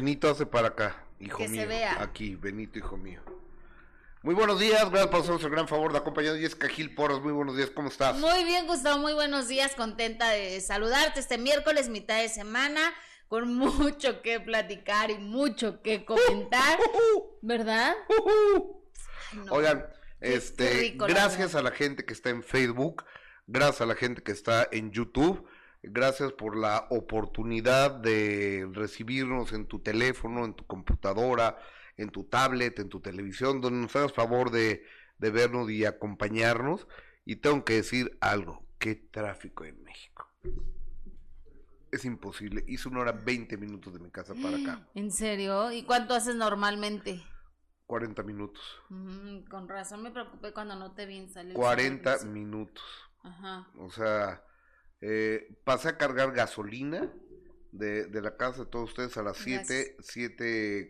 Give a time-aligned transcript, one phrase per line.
[0.00, 1.66] Benito hace para acá, hijo Que se mío.
[1.66, 2.00] vea.
[2.00, 3.20] Aquí, Benito, hijo mío.
[4.22, 6.40] Muy buenos días, gracias por hacernos el gran favor de acompañarnos.
[6.40, 8.16] Jessica Gil Porras, muy buenos días, ¿cómo estás?
[8.16, 9.74] Muy bien, Gustavo, muy buenos días.
[9.74, 12.94] Contenta de saludarte este miércoles, mitad de semana,
[13.26, 16.78] con mucho que platicar y mucho que comentar,
[17.42, 17.96] ¿verdad?
[18.08, 19.52] Ay, no.
[19.52, 19.84] Oigan,
[20.20, 23.04] este, rico, gracias a la gente que está en Facebook,
[23.48, 25.44] gracias a la gente que está en YouTube,
[25.82, 31.58] gracias por la oportunidad de recibirnos en tu teléfono, en tu computadora,
[31.96, 34.84] en tu tablet, en tu televisión, donde nos hagas favor de,
[35.18, 36.86] de vernos y acompañarnos.
[37.24, 40.30] Y tengo que decir algo, qué tráfico en México.
[41.90, 45.72] Es imposible, hice una hora 20 minutos de mi casa para acá, ¿En serio?
[45.72, 47.22] ¿Y cuánto haces normalmente?
[47.86, 51.54] 40 minutos, Mm, con razón me preocupé cuando no te vi en salir.
[51.54, 52.84] 40 minutos.
[53.22, 53.66] Ajá.
[53.78, 54.42] O sea,
[55.00, 57.12] eh, pasé a cargar gasolina
[57.72, 59.96] de, de la casa de todos ustedes a las 7,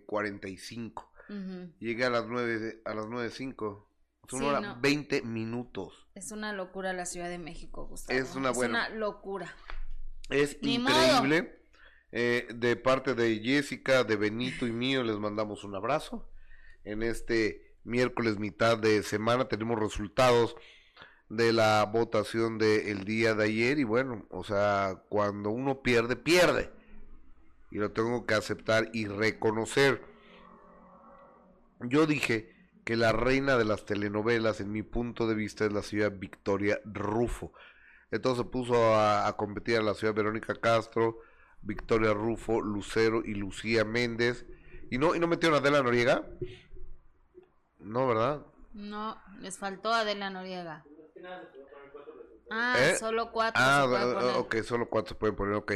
[0.07, 0.93] 7.45.
[1.29, 1.73] ujú.
[1.81, 3.85] Llegué a las 9, a las 9.05.
[4.29, 4.79] Son Sí, hora no.
[4.81, 6.07] 20 minutos.
[6.15, 8.19] Es una locura la Ciudad de México, Gustavo.
[8.19, 9.55] Es una buena- locura.
[10.29, 11.63] Es Ni increíble.
[12.13, 16.29] Eh, de parte de Jessica, de Benito y mío, les mandamos un abrazo.
[16.85, 20.55] En este miércoles mitad de semana tenemos resultados
[21.29, 26.71] de la votación del día de ayer y bueno, o sea, cuando uno pierde, pierde.
[27.71, 30.03] Y lo tengo que aceptar y reconocer.
[31.81, 32.55] Yo dije
[32.85, 36.81] que la reina de las telenovelas, en mi punto de vista, es la señora Victoria
[36.87, 37.53] Rufo.
[38.11, 41.19] Entonces puso a, a competir a la ciudad Verónica Castro,
[41.61, 44.47] Victoria Rufo, Lucero y Lucía Méndez.
[44.91, 46.27] ¿Y no, y no metieron a Adela Noriega?
[47.79, 48.47] No, ¿verdad?
[48.73, 50.85] No, les faltó Adela Noriega.
[52.51, 52.97] Ah, ¿Eh?
[52.97, 53.63] solo cuatro.
[53.63, 54.37] Ah, se puede poner.
[54.37, 55.73] ok, solo cuatro se pueden poner, ok.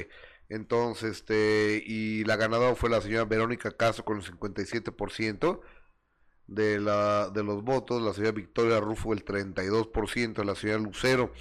[0.49, 5.61] Entonces, este, y la ganadora fue la señora Verónica Castro con el 57%
[6.47, 11.33] de, la, de los votos, la señora Victoria Rufo el 32%, la señora Lucero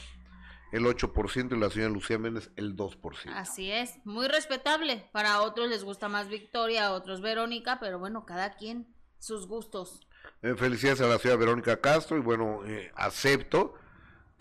[0.71, 3.31] el 8% y la señora Lucía Méndez el 2%.
[3.33, 5.09] Así es, muy respetable.
[5.11, 8.87] Para otros les gusta más Victoria, a otros Verónica, pero bueno, cada quien
[9.19, 10.07] sus gustos.
[10.41, 13.75] Eh, felicidades a la señora Verónica Castro y bueno, eh, acepto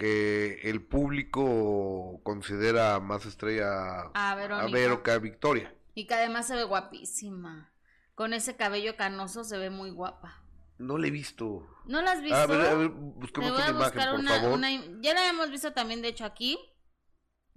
[0.00, 5.12] que el público considera más estrella A a Verónica.
[5.12, 5.74] A Victoria.
[5.94, 7.70] Y que además se ve guapísima.
[8.14, 10.42] Con ese cabello canoso se ve muy guapa.
[10.78, 11.68] No le he visto.
[11.84, 12.34] ¿No la has visto?
[12.34, 14.52] A ver, a ver, Te busquemos voy una a imagen, buscar por una, favor.
[14.54, 14.70] una
[15.02, 16.58] Ya la hemos visto también, de hecho, aquí.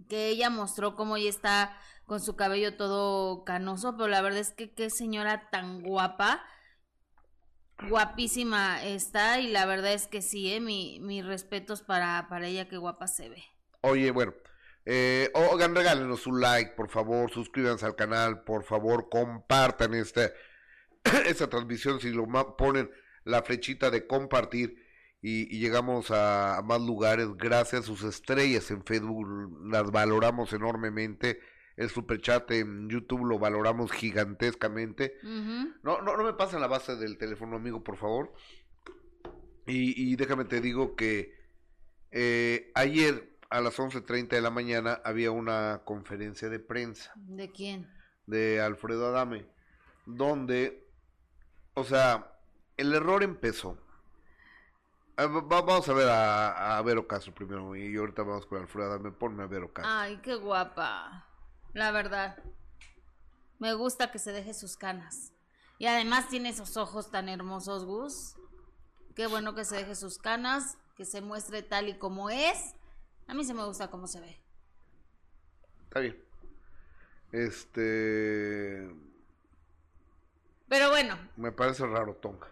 [0.09, 3.95] Que ella mostró cómo ella está con su cabello todo canoso.
[3.95, 6.43] Pero la verdad es que qué señora tan guapa.
[7.89, 9.39] Guapísima está.
[9.39, 13.07] Y la verdad es que sí, eh, mi, mis respetos para, para ella, qué guapa
[13.07, 13.43] se ve.
[13.81, 14.33] Oye, bueno,
[14.85, 20.31] eh, oigan, regálenos un like, por favor, suscríbanse al canal, por favor, compartan esta,
[21.25, 22.91] esta transmisión, si lo ponen
[23.23, 24.83] la flechita de compartir
[25.21, 29.25] y, y llegamos a, a más lugares, gracias a sus estrellas en Facebook,
[29.65, 31.39] las valoramos enormemente,
[31.77, 35.73] el superchat en YouTube lo valoramos gigantescamente, Ujú.
[35.83, 38.33] no, no, no me pasen la base del teléfono, amigo, por favor.
[39.65, 41.33] Y, y déjame te digo que
[42.11, 47.89] eh, ayer a las 11.30 de la mañana había una conferencia de prensa ¿De quién?
[48.25, 49.45] de Alfredo Adame,
[50.05, 50.85] donde,
[51.75, 52.35] o sea,
[52.77, 53.77] el error empezó.
[55.15, 58.59] Ah, va- va- Vamos a ver a, a Vero Castro primero y ahorita vamos con
[58.61, 59.11] Alfredo Adame.
[59.11, 59.93] Ponme a Vero Castro.
[59.93, 61.27] Ay, qué guapa.
[61.73, 62.37] La verdad.
[63.59, 65.31] Me gusta que se deje sus canas.
[65.79, 68.35] Y además tiene esos ojos tan hermosos, Gus.
[69.15, 72.75] Qué bueno que se deje sus canas, que se muestre tal y como es.
[73.27, 74.39] A mí se me gusta cómo se ve.
[75.85, 76.23] Está bien.
[77.31, 78.89] Este.
[80.67, 82.47] Pero bueno, Me parece raro, Tonga.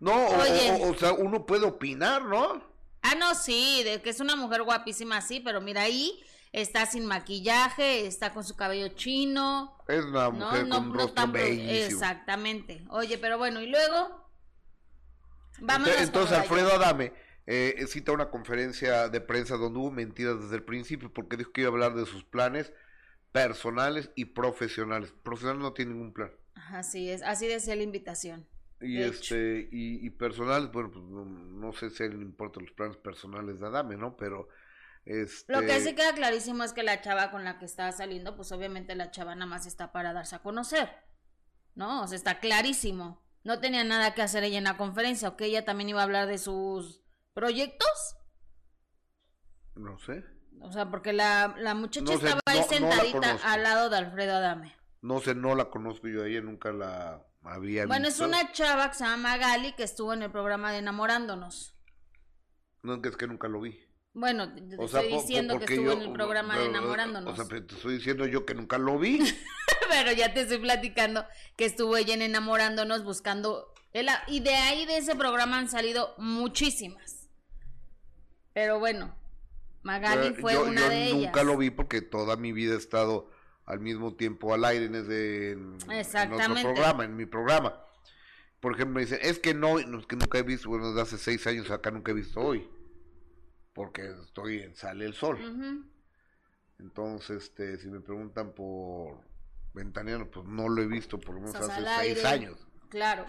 [0.00, 2.62] No, o- o sea, uno puede opinar, ¿no?
[3.02, 7.06] ah, no, sí, de que es una mujer guapísima, sí, pero mira ahí, está sin
[7.06, 9.76] maquillaje, está con su cabello chino.
[9.88, 11.86] Es una No, mujer no, con un no rostro tan pro- bellísimo.
[11.86, 12.84] Exactamente.
[12.90, 14.26] Oye, pero bueno, y luego.
[15.58, 16.72] Vámonos Entonces, entonces Alfredo.
[16.72, 17.12] Adame
[17.46, 21.62] eh, cita una conferencia de prensa donde hubo mentiras desde el principio porque dijo que
[21.62, 22.72] iba a hablar de sus planes
[23.32, 25.12] personales y profesionales.
[25.22, 26.32] Profesional no tiene ningún plan.
[26.72, 28.46] Así es, así decía la invitación.
[28.80, 32.24] Y De este y, y personales, bueno, pues no, no sé si a él le
[32.24, 34.16] importan los planes personales de Adame, ¿no?
[34.16, 34.48] Pero
[35.06, 38.36] este Lo que sí queda clarísimo es que la chava con la que estaba saliendo,
[38.36, 40.90] pues obviamente la chava nada más está para darse a conocer.
[41.74, 42.02] ¿No?
[42.02, 43.22] O sea, está clarísimo.
[43.44, 46.04] No tenía nada que hacer ella en la conferencia, o que ella también iba a
[46.04, 48.16] hablar de sus proyectos.
[49.74, 50.24] no sé.
[50.60, 53.98] O sea, porque la, la muchacha No sé, estaba ahí no- sentadita al lado de
[53.98, 54.74] Alfredo Adame.
[55.02, 58.26] No sé, no la conozco yo ella, nunca la había Bueno, es visto.
[58.26, 61.76] una chava que se llama Gali que estuvo en el programa de Enamorándonos.
[62.82, 63.78] No, es que nunca lo vi.
[64.18, 66.58] Bueno, te te O sea, estoy po- po- diciendo que estuvo yo- en el programa
[66.58, 67.32] de Enamorándonos.
[67.32, 69.18] O sea, pero te estoy diciendo yo que nunca lo vi.
[69.90, 71.24] Pero ya te estoy platicando
[71.56, 73.72] que estuvo ella en Enamorándonos buscando...
[73.92, 77.28] el- Y de ahí de ese programa han salido muchísimas.
[78.52, 79.14] Pero bueno,
[79.82, 81.14] Magali Pero fue yo, una yo de ellas.
[81.26, 83.30] nunca lo vi porque toda mi vida he estado
[83.66, 86.52] al mismo tiempo al aire en ese en, en Exactamente.
[86.52, 87.80] otro programa, en mi programa.
[88.60, 91.02] Por ejemplo, me dicen, es que no, no, es que nunca he visto, bueno, desde
[91.02, 92.68] hace seis años acá nunca he visto hoy,
[93.76, 95.38] porque estoy en Sale el Sol.
[96.78, 99.20] Entonces, este, si me preguntan por
[99.74, 101.84] Ventaneano, pues no lo he visto por lo menos Estás hace
[102.14, 102.28] seis aire.
[102.46, 102.66] años.
[102.88, 103.26] Claro.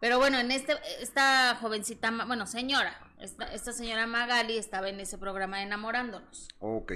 [0.00, 5.16] Pero bueno, en este, esta jovencita, bueno, señora, esta, esta señora Magali estaba en ese
[5.16, 6.48] programa Enamorándonos.
[6.58, 6.92] Ok.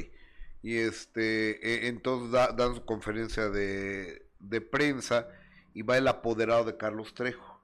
[0.63, 5.27] Y este, e- entonces da- dan su conferencia de, de prensa
[5.73, 7.63] y va el apoderado de Carlos Trejo.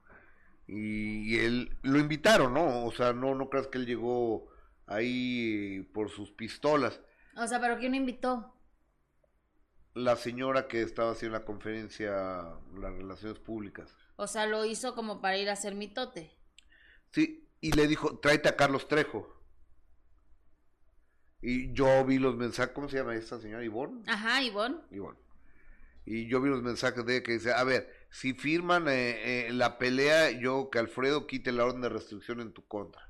[0.67, 2.85] Y, y él, lo invitaron, ¿no?
[2.85, 4.47] O sea, no, no creas que él llegó
[4.87, 6.99] ahí por sus pistolas.
[7.35, 8.53] O sea, ¿pero quién lo invitó?
[9.93, 12.11] La señora que estaba haciendo la conferencia,
[12.77, 13.95] las relaciones públicas.
[14.17, 16.31] O sea, lo hizo como para ir a hacer mitote.
[17.11, 19.35] Sí, y le dijo, tráete a Carlos Trejo.
[21.41, 23.63] Y yo vi los mensajes, ¿cómo se llama esta señora?
[23.63, 24.03] Ivonne.
[24.07, 24.79] Ajá, Ivonne.
[26.05, 29.53] Y yo vi los mensajes de ella que dice, a ver, si firman eh, eh,
[29.53, 33.09] la pelea, yo que Alfredo quite la orden de restricción en tu contra.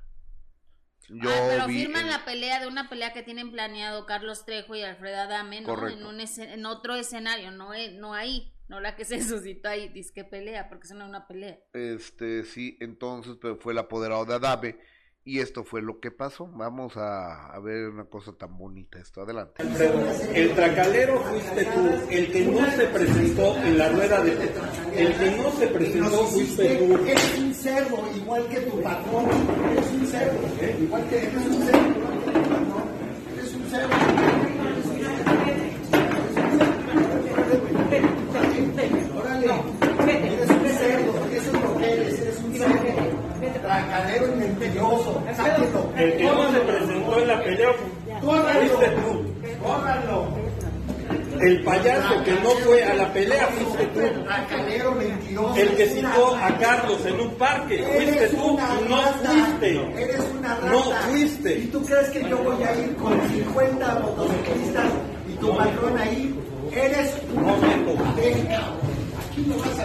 [1.08, 4.74] Yo ah, pero vi firman la pelea de una pelea que tienen planeado Carlos Trejo
[4.74, 5.68] y Alfredo Adame, ¿no?
[5.68, 5.98] Correcto.
[5.98, 9.88] En, un en otro escenario, no, e- no ahí, no la que se suscitó ahí,
[9.88, 11.58] disque pelea, porque eso no es una pelea.
[11.72, 14.78] este sí, entonces pero fue el apoderado de Adame
[15.26, 16.46] y esto fue lo que pasó.
[16.46, 19.64] Vamos a, a ver una cosa tan bonita esto, adelante.
[20.32, 24.32] El tracalero fuiste tú, el que no se presentó en la rueda de...
[24.94, 26.96] El que no se presentó fuiste tú.
[27.04, 29.26] Eres un cerdo, igual que tu patrón.
[29.72, 30.76] Eres un cerdo, ¿eh?
[30.80, 31.80] igual que eres un cerdo.
[33.34, 33.96] Eres un cerdo.
[39.16, 43.26] Órale, eres un cerdo, eso es lo que eres, eres un cerdo.
[43.76, 45.22] Y mentiroso.
[45.96, 47.68] El que no se presentó en la pelea
[48.20, 49.62] fuiste tú.
[49.62, 50.46] Córranlo.
[51.40, 54.00] El payaso que no fue a la pelea fuiste tú.
[54.94, 55.54] Mentiroso.
[55.56, 58.58] El que citó a Carlos en un parque fuiste tú
[58.88, 60.02] no fuiste.
[60.02, 60.70] Eres una rata.
[60.70, 61.58] No fuiste.
[61.58, 64.86] ¿Y tú crees que yo voy a ir con 50 motociclistas
[65.28, 66.34] y tu patrón ahí?
[66.72, 67.92] Eres un No, Beto.
[69.30, 69.82] Aquí no vas a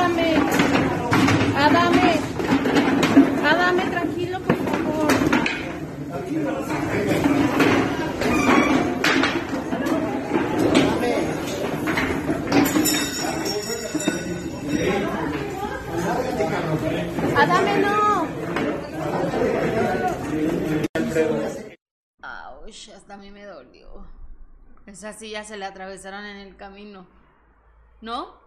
[0.00, 0.34] Adame.
[1.54, 2.20] Adame.
[3.44, 5.12] Adame, tranquilo, por favor.
[17.36, 18.26] Adame, no.
[22.22, 24.06] Auch, hasta a mí me dolió.
[24.86, 27.06] Esa silla se le atravesaron en el camino.
[28.00, 28.39] ¿No?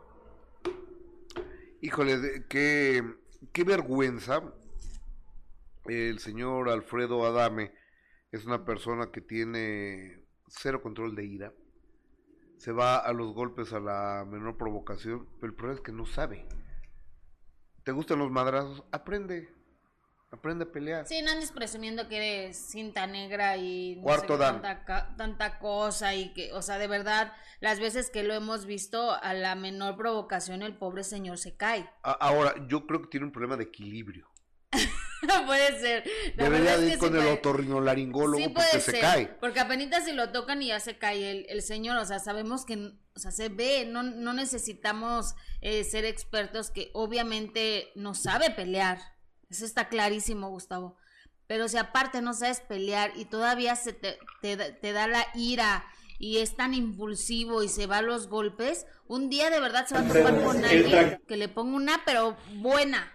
[1.83, 3.03] Híjole, qué,
[3.51, 4.41] qué vergüenza.
[5.83, 7.73] El señor Alfredo Adame
[8.31, 11.53] es una persona que tiene cero control de ira.
[12.55, 16.05] Se va a los golpes a la menor provocación, pero el problema es que no
[16.05, 16.47] sabe.
[17.83, 18.85] ¿Te gustan los madrazos?
[18.93, 19.52] Aprende.
[20.33, 21.07] Aprende a pelear.
[21.07, 24.61] Sí, no andes presumiendo que eres cinta negra y no Cuarto sé dan.
[25.15, 29.33] tanta, cosa y que, o sea, de verdad, las veces que lo hemos visto, a
[29.35, 31.87] la menor provocación el pobre señor se cae.
[32.01, 34.27] Ahora, yo creo que tiene un problema de equilibrio.
[35.45, 36.03] puede ser.
[36.35, 38.91] La Debería de es ir que con sí el puede- otorrinolaringólogo Sí puede porque se
[38.91, 39.25] ser, cae.
[39.39, 42.65] Porque apenas si lo tocan y ya se cae el, el señor, o sea, sabemos
[42.65, 42.75] que,
[43.15, 48.97] o sea, se ve, no, no necesitamos eh, ser expertos que obviamente no sabe pelear.
[49.53, 50.97] Eso está clarísimo, Gustavo.
[51.45, 55.27] Pero si aparte no sabes pelear y todavía se te, te, da- te da la
[55.35, 55.85] ira
[56.17, 59.93] y es tan impulsivo y se va a los golpes, un día de verdad se
[59.93, 63.11] va a topar con alguien que le ponga una, pero buena.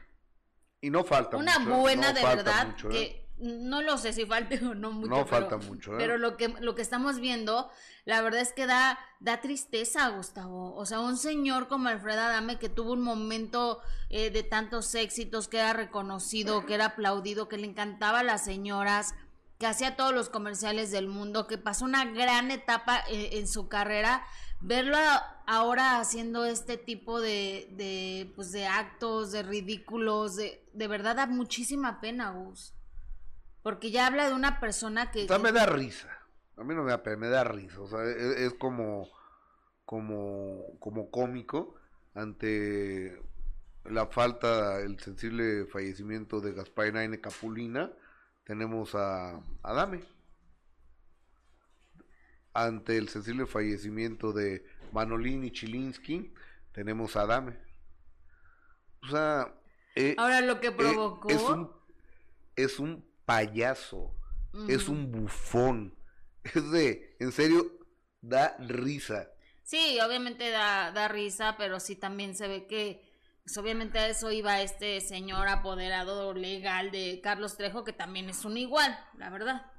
[0.80, 1.80] Y no falta Una mucho, ¿eh?
[1.80, 2.92] buena No de verdad mucho, ¿eh?
[2.92, 5.09] que no lo sé si falte o no mucho.
[5.09, 5.97] No pero- falta mucho, ¿eh?
[5.99, 7.71] Pero lo que, lo que estamos viendo,
[8.04, 10.75] la verdad es que da, da tristeza, Gustavo.
[10.75, 13.80] O sea, un señor como Alfredo Adame que tuvo un momento
[14.11, 18.45] eh, de tantos éxitos, que era reconocido, que era aplaudido, que le encantaba a las
[18.45, 19.14] señoras,
[19.59, 23.68] que hacía todos los comerciales del mundo, que pasó una gran etapa eh, en su
[23.68, 24.25] carrera,
[24.61, 30.88] verlo a- ahora haciendo este tipo de, de, pues de actos, de ridículos, de, de
[30.88, 32.73] verdad da muchísima pena, Gus.
[33.68, 35.25] Porque ya habla de una persona que...
[35.25, 36.08] O sea, me da risa.
[36.56, 37.82] A mí no me da pena, me da risa.
[37.82, 39.10] O sea, e, es, es como,
[39.84, 41.75] como, como cómico
[42.14, 43.20] ante
[43.84, 47.20] la falta, el sensible fallecimiento de Gaspar N.
[47.20, 47.92] Capulina.
[48.42, 50.02] Tenemos a Adame.
[52.54, 56.32] Ante el sensible fallecimiento de Manolini Chilinsky,
[56.72, 57.58] tenemos a Adame.
[59.02, 59.54] O sea,
[59.94, 61.28] eh, Ahora lo que eh, provocó...
[61.28, 61.70] es un
[62.56, 64.14] es un payaso,
[64.68, 65.94] es un bufón,
[66.44, 67.78] es de, en serio,
[68.23, 69.28] da risa.
[69.64, 73.06] Sí, obviamente da, da risa, pero sí también se ve que,
[73.44, 78.47] pues, obviamente a eso iba este señor apoderado legal de Carlos Trejo, que también es
[78.47, 79.70] un igual, la verdad.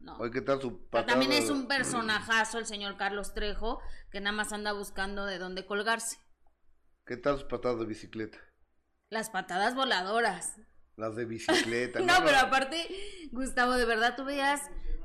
[0.00, 0.16] No.
[0.18, 1.12] Oye, ¿qué tal su patada?
[1.12, 3.80] también es un personajazo el señor Carlos Trejo,
[4.10, 6.18] que nada más anda buscando de dónde colgarse.
[7.04, 8.38] ¿Qué tal sus patadas de bicicleta?
[9.10, 10.56] Las patadas voladoras.
[10.96, 12.00] Las de bicicleta.
[12.04, 12.86] No, pero aparte,
[13.32, 14.62] Gustavo, de verdad, tú veías,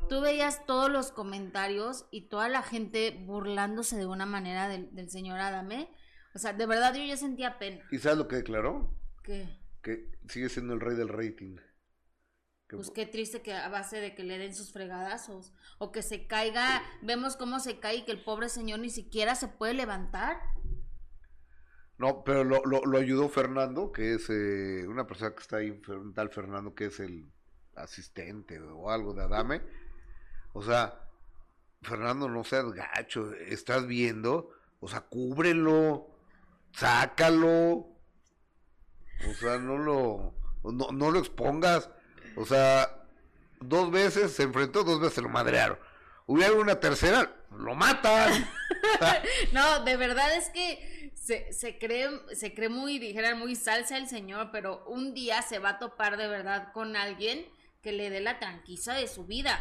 [0.10, 5.10] tú veías todos los comentarios y toda la gente burlándose de una manera del, del
[5.10, 5.89] señor Adame.
[6.33, 7.83] O sea, de verdad yo ya sentía pena.
[7.91, 8.95] ¿Y sabes lo que declaró?
[9.24, 11.57] Que, Que sigue siendo el rey del rating.
[12.69, 15.51] Que- pues qué triste que a base de que le den sus fregadazos.
[15.77, 19.36] O que se caiga, vemos cómo se cae y que el pobre señor ni siquiera
[19.36, 20.39] se puede levantar.
[22.01, 25.79] No, pero lo, lo, ayudó Fernando, que es eh, una persona que está ahí,
[26.15, 27.31] tal Fernando, que es el
[27.75, 29.62] asistente o algo de Adame.
[30.53, 31.00] O sea,
[31.84, 36.08] Fernando, no seas gacho, estás viendo, o sea, cúbrelo,
[36.72, 41.91] sácalo, o sea, no lo, no, no lo expongas,
[42.36, 43.05] o sea,
[43.60, 45.77] dos veces se enfrentó, dos veces lo madrearon.
[46.32, 48.48] Hubiera una tercera, lo matan.
[49.52, 54.08] No, de verdad es que se, se cree, se cree muy, dijeran, muy salsa el
[54.08, 57.46] señor, pero un día se va a topar de verdad con alguien
[57.82, 59.60] que le dé la tranquiza de su vida.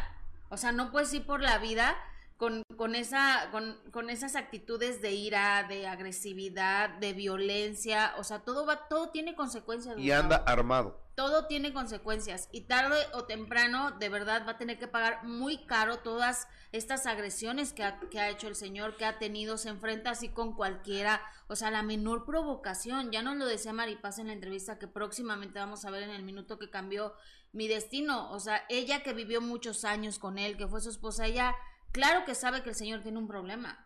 [0.49, 1.97] O sea, no puedes ir por la vida
[2.37, 8.13] con, con esa, con, con esas actitudes de ira, de agresividad, de violencia.
[8.17, 9.97] O sea, todo va, todo tiene consecuencias.
[9.99, 11.00] y anda armado.
[11.15, 15.65] Todo tiene consecuencias y tarde o temprano de verdad va a tener que pagar muy
[15.65, 19.69] caro todas estas agresiones que ha, que ha hecho el señor, que ha tenido, se
[19.69, 24.27] enfrenta así con cualquiera, o sea, la menor provocación, ya nos lo decía Maripaz en
[24.27, 27.13] la entrevista que próximamente vamos a ver en el minuto que cambió
[27.51, 31.25] mi destino, o sea, ella que vivió muchos años con él, que fue su esposa,
[31.25, 31.55] ella,
[31.91, 33.85] claro que sabe que el señor tiene un problema,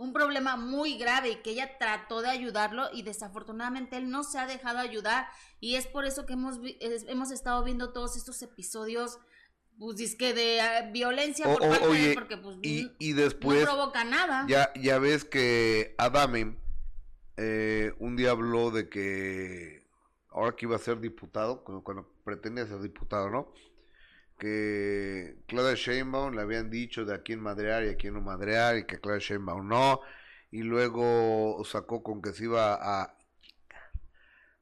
[0.00, 4.38] un problema muy grave y que ella trató de ayudarlo y desafortunadamente él no se
[4.38, 5.28] ha dejado ayudar
[5.60, 9.18] y es por eso que hemos, es- hemos estado viendo todos estos episodios
[9.78, 13.62] pues de eh, violencia por o- parte de él porque pues y, y no después
[13.64, 14.46] provoca nada.
[14.48, 16.56] ya, ya ves que Adame
[17.36, 19.86] eh, un día habló de que
[20.30, 23.52] ahora que iba a ser diputado, cuando, cuando pretendía ser diputado, ¿no?
[24.40, 28.78] Que Claudia Sheinbaum le habían dicho de a quién madrear y a quién no madrear
[28.78, 30.00] y que Claudia Sheinbaum no.
[30.50, 33.16] Y luego sacó con que se iba a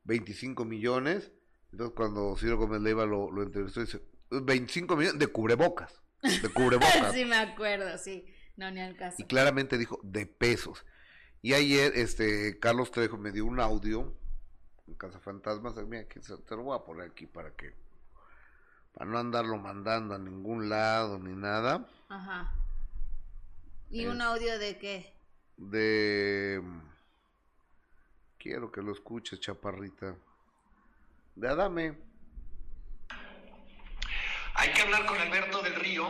[0.05, 1.33] 25 millones.
[1.73, 6.03] Entonces cuando Ciro Gómez Leiva lo, lo entrevistó, dice, 25 millones de cubrebocas.
[6.23, 7.13] De cubrebocas.
[7.15, 8.27] sí me acuerdo, sí.
[8.57, 9.17] No, ni al caso.
[9.21, 10.85] y claramente dijo de pesos.
[11.41, 14.13] Y ayer este Carlos Trejo me dio un audio
[14.89, 17.75] en Casa Fantasmas, mira, aquí se- te lo voy a poner aquí para que
[18.99, 22.53] para no andarlo mandando a ningún lado ni nada Ajá.
[23.91, 25.15] ¿Y un audio de qué?
[25.57, 26.63] de
[28.39, 30.15] quiero que lo escuches, chaparrita.
[31.35, 31.99] De Adame.
[34.55, 36.09] Hay que hablar con Alberto del Río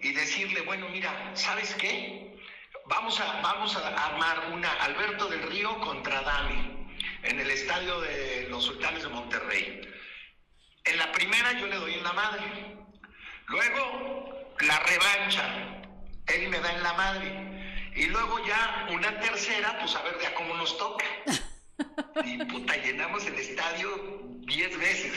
[0.00, 2.38] y decirle, bueno, mira, ¿sabes qué?
[2.86, 6.88] Vamos a, vamos a armar una Alberto del Río contra Dami
[7.22, 9.91] en el estadio de los Sultanes de Monterrey.
[10.84, 12.76] En la primera yo le doy en la madre.
[13.46, 15.82] Luego la revancha.
[16.26, 17.92] Él me da en la madre.
[17.94, 21.04] Y luego ya una tercera, pues a ver de a cómo nos toca.
[22.24, 23.88] Y puta, llenamos el estadio
[24.46, 25.12] diez veces.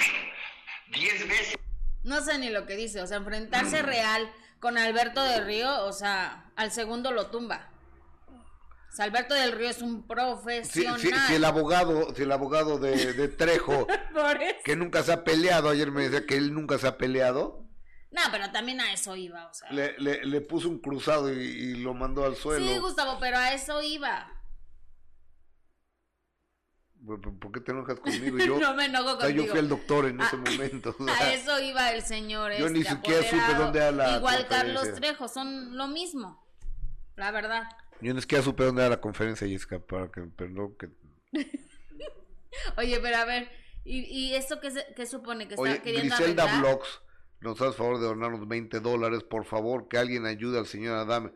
[0.88, 1.56] Diez veces.
[2.04, 5.94] No sé ni lo que dice, o sea, enfrentarse real con Alberto del Río, o
[5.94, 7.70] sea, al segundo lo tumba.
[8.96, 11.00] O sea, Alberto del Río es un Si, profesional.
[11.02, 13.88] si- si el abogado, si el abogado de, de Trejo,
[14.64, 17.68] que nunca se ha peleado, ayer me decía que él nunca se ha peleado,
[18.12, 19.70] No, pero también a eso iba, o sea.
[19.70, 22.66] le, le, le puso un cruzado y, y lo mandó al suelo.
[22.66, 24.32] Sí, Gustavo, pero a eso iba.
[27.06, 28.38] ¿Por, por- por qué te enojas conmigo?
[28.46, 30.96] Yo, no me enojo o sea, yo fui el doctor en Ah, ese momento.
[30.98, 32.54] o A eso iba el señor.
[32.54, 34.88] Yo ni este, siquiera supe dónde era la Igual Carlos.
[34.96, 36.42] Trejo, son lo mismo.
[37.18, 37.64] La verdad.
[38.02, 40.90] Yo ni siquiera supe dónde era la conferencia, Jessica, para que, perdón, que...
[42.78, 43.50] Oye, pero a ver,
[43.86, 45.48] ¿Y, y esto qué, qué supone?
[45.48, 46.62] Que Oye, está queriendo Griselda arreglar?
[46.74, 47.02] Vlogs,
[47.40, 51.32] nos hace favor de donarnos 20 dólares, por favor, que alguien ayude al señor Adame.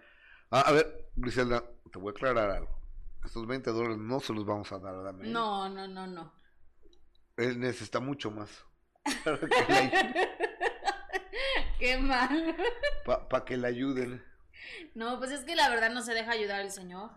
[0.49, 2.75] Ah, a ver, Griselda, te voy a aclarar algo.
[3.23, 5.27] Estos 20 dólares no se los vamos a dar a Adame.
[5.27, 5.31] ¿eh?
[5.31, 6.33] No, no, no, no.
[7.37, 8.49] Él necesita mucho más.
[9.23, 10.29] Para que le.
[11.77, 12.55] Qué mal.
[13.05, 14.23] Pa- que le ayuden.
[14.95, 17.11] No, pues es que la verdad no se deja ayudar el señor.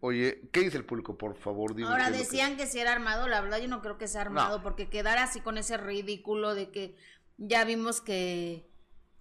[0.00, 1.74] Oye, ¿qué dice el público, por favor?
[1.74, 2.66] Dime Ahora que- decían que...
[2.66, 4.62] si era armado, la verdad yo no creo que sea armado, No.
[4.62, 6.96] porque quedar así con ese ridículo de que
[7.38, 8.70] ya vimos que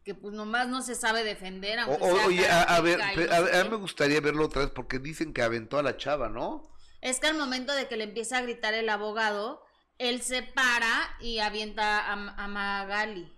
[0.04, 1.80] que pues nomás no se sabe defender.
[1.88, 3.16] O- sea oye, a, a ver, no a,
[3.48, 6.30] sé a mí me gustaría verlo otra vez porque dicen que aventó a la chava,
[6.30, 6.62] ¿no?
[7.02, 9.64] Es que al momento de que le empieza a gritar el abogado,
[9.98, 13.34] él se para y avienta a, a Magali.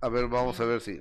[0.00, 1.00] A ver, vamos a ver si.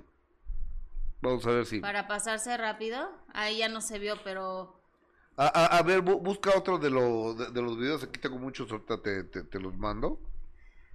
[1.23, 1.79] Vamos a ver si.
[1.79, 4.79] Para pasarse rápido, ahí ya no se vio, pero
[5.37, 8.03] A, a- a ver, bu- busca otro de, lo- de, de los videos.
[8.03, 10.19] Aquí tengo muchos, ahorita te, te, te los mando.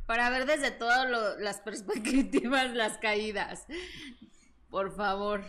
[0.06, 1.06] para ver desde todas
[1.40, 3.66] las perspectivas las caídas.
[4.70, 5.42] Por favor.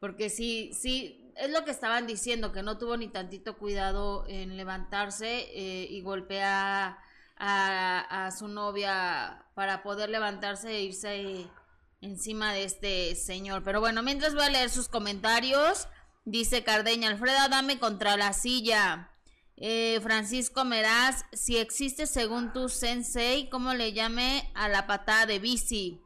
[0.00, 4.56] Porque sí, sí, es lo que estaban diciendo, que no tuvo ni tantito cuidado en
[4.56, 6.98] levantarse eh, y golpea
[7.38, 11.46] a, a su novia para poder levantarse e irse
[12.02, 13.62] encima de este señor.
[13.64, 15.88] Pero bueno, mientras voy a leer sus comentarios,
[16.24, 19.08] dice Cardeña, Alfredo dame contra la silla.
[19.56, 25.38] Eh, Francisco Meraz, si existe según tu sensei, ¿cómo le llame a la patada de
[25.38, 26.00] bici?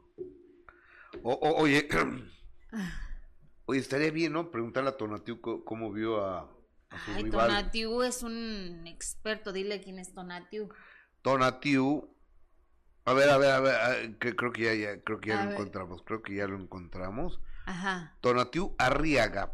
[1.23, 1.87] O- o- oye,
[3.65, 4.51] oye, estaría bien, ¿no?
[4.51, 6.41] Preguntarle a Tonatiu cómo vio a,
[6.89, 7.47] a su Ay, rival.
[7.47, 10.69] Tonatiu es un experto, dile quién es Tonatiu.
[11.21, 12.13] Tonatiu.
[13.07, 15.39] A ver, a ver, a ver, a- que, creo que ya, ya- creo que ya
[15.39, 15.53] A lo ver.
[15.59, 17.39] encontramos, creo que ya lo encontramos.
[17.65, 18.13] Ajá.
[18.19, 19.53] Tonatiu Arriaga.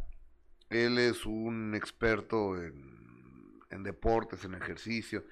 [0.72, 5.24] Él es un experto en, en deportes, en ejercicio,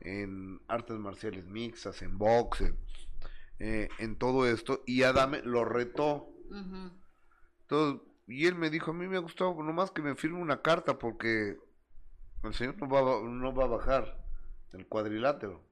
[0.00, 2.74] en artes marciales mixtas, en boxe,
[3.60, 4.82] eh, en todo esto.
[4.84, 6.28] Y Adame lo retó.
[7.62, 10.62] Entonces, y él me dijo, a mí me ha gustado nomás que me firme una
[10.62, 11.56] carta porque
[12.42, 14.18] el señor no va, no va a bajar
[14.72, 15.62] el cuadrilátero.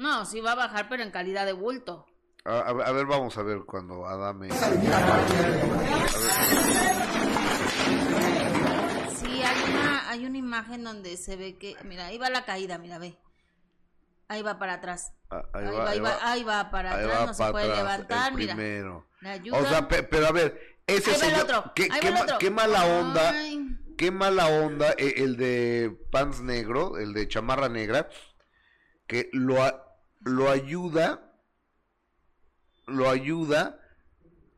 [0.00, 2.06] No, sí va a bajar, pero en calidad de bulto.
[2.44, 4.48] A, a ver- a ver, vamos a ver cuando Adame...
[9.16, 12.78] Sí, hay una, hay una imagen donde se ve que, mira, ahí va la caída,
[12.78, 13.18] mira, ve.
[14.28, 15.12] Ahí va para atrás.
[15.30, 17.78] Ah, Ahí, va, ahí va, ahí va para ahí atrás, va no se puede atrás,
[17.78, 18.54] levantar, el mira.
[18.54, 19.06] primero.
[19.52, 21.72] O sea, pe- pero a ver, ese ahí va el otro.
[21.74, 22.38] qué, ahí qué va el otro.
[22.38, 27.68] qué mala onda, Ay, qué mala onda eh, el de pants negro, el de chamarra
[27.68, 28.08] negra,
[29.06, 29.84] que lo, a-
[30.20, 31.34] lo ayuda,
[32.86, 33.80] lo ayuda,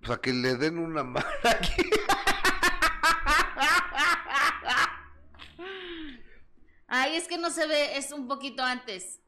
[0.03, 1.83] o sea, que le den una mano aquí.
[6.88, 9.21] Ay, es que no se ve, es un poquito antes.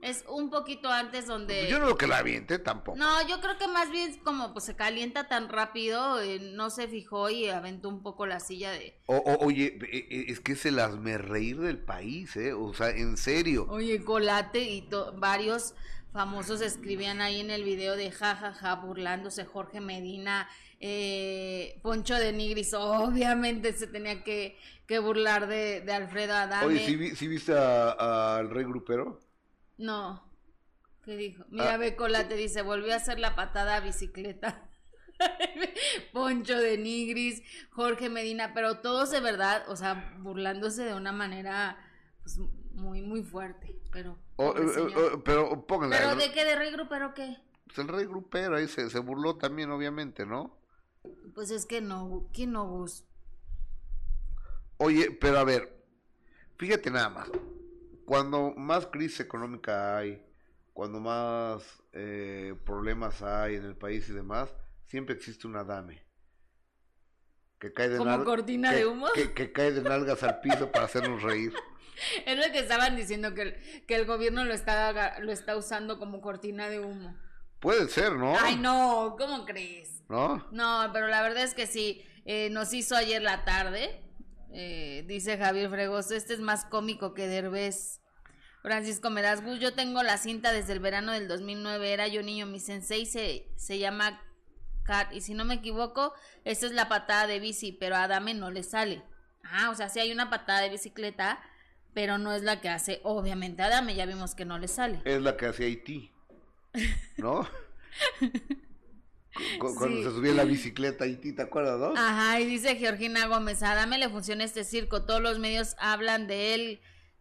[0.00, 1.66] Es un poquito antes donde...
[1.68, 2.96] Yo no lo que la aviente tampoco.
[2.96, 6.86] No, yo creo que más bien como pues se calienta tan rápido, eh, no se
[6.86, 8.96] fijó y aventó un poco la silla de...
[9.06, 12.52] O- o- oye, eh, eh, es que es el hazme reír del país, ¿eh?
[12.52, 13.66] O sea, en serio.
[13.70, 15.74] Oye, Colate y to- varios
[16.12, 20.48] famosos escribían ahí en el video de jajaja burlándose Jorge Medina,
[20.80, 24.56] eh, Poncho de Nigris, obviamente se tenía que,
[24.86, 26.66] que burlar de, de Alfredo Adame.
[26.66, 29.18] Oye, ¿sí, vi- sí viste a- al rey grupero?
[29.78, 30.22] No,
[31.04, 31.44] ¿qué dijo?
[31.48, 31.76] Mira, Ah.
[31.78, 34.68] ve Colate, dice, volvió a hacer la patada a bicicleta.
[36.12, 41.76] Poncho de Nigris, Jorge Medina, pero todos de verdad, o sea, burlándose de una manera
[42.22, 42.38] pues,
[42.72, 43.76] muy, muy fuerte.
[43.90, 45.66] Pero, O- pobre eh, eh, pero.
[45.66, 46.44] ¿Pero de qué?
[46.44, 46.88] ¿De regro?
[46.88, 47.36] ¿Pero qué?
[47.66, 50.58] Pues el rey grupero ahí se, se burló también, obviamente, ¿no?
[51.34, 53.04] Pues es que no, ¿quién no Gus?
[54.78, 55.84] Oye, pero a ver,
[56.56, 57.28] fíjate nada más.
[58.08, 60.24] Cuando más crisis económica hay,
[60.72, 64.54] cuando más eh, problemas hay en el país y demás,
[64.86, 66.02] siempre existe una dame.
[67.60, 69.08] Que cae de ¿Como cortina que- de humo?
[69.14, 71.52] Que, que cae de nalgas al piso para hacernos reír.
[72.24, 75.98] Es lo que estaban diciendo, que el, que el gobierno lo está, lo está usando
[75.98, 77.14] como cortina de humo.
[77.58, 78.38] Puede ser, ¿no?
[78.38, 80.04] Ay, no, ¿cómo crees?
[80.08, 80.46] ¿No?
[80.52, 84.00] No, pero la verdad es que sí, eh, nos hizo ayer la tarde,
[84.52, 88.00] eh, dice Javier Fregoso, este es más cómico que Derbez.
[88.62, 92.58] Francisco Merazgus, yo tengo la cinta desde el verano del 2009, era yo niño, mi
[92.58, 94.20] sensei se, se llama
[94.84, 96.12] Kat, y si no me equivoco,
[96.44, 99.04] esta es la patada de bici, pero a Adame no le sale.
[99.44, 101.40] Ah, o sea, sí hay una patada de bicicleta,
[101.94, 105.00] pero no es la que hace, obviamente, Adame, ya vimos que no le sale.
[105.04, 106.12] Es la que hacía Haití.
[107.16, 107.48] ¿No?
[109.58, 110.02] Cu- Cuando Sí.
[110.04, 111.94] se subía en la bicicleta Haití, ¿te acuerdas, no?
[111.96, 116.26] Ajá, y dice Georgina Gómez, a Adame le funciona este circo, todos los medios hablan
[116.26, 116.80] de él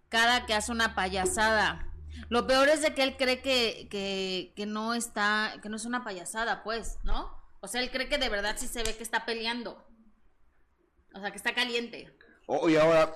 [0.09, 1.91] cada que hace una payasada.
[2.29, 5.85] Lo peor es de que él cree que, que, que no está, que no es
[5.85, 7.31] una payasada, pues, ¿no?
[7.59, 9.83] O sea, él cree que de verdad sí se ve que está peleando.
[11.13, 12.15] O sea, que está caliente.
[12.47, 13.13] Oh, y ahora,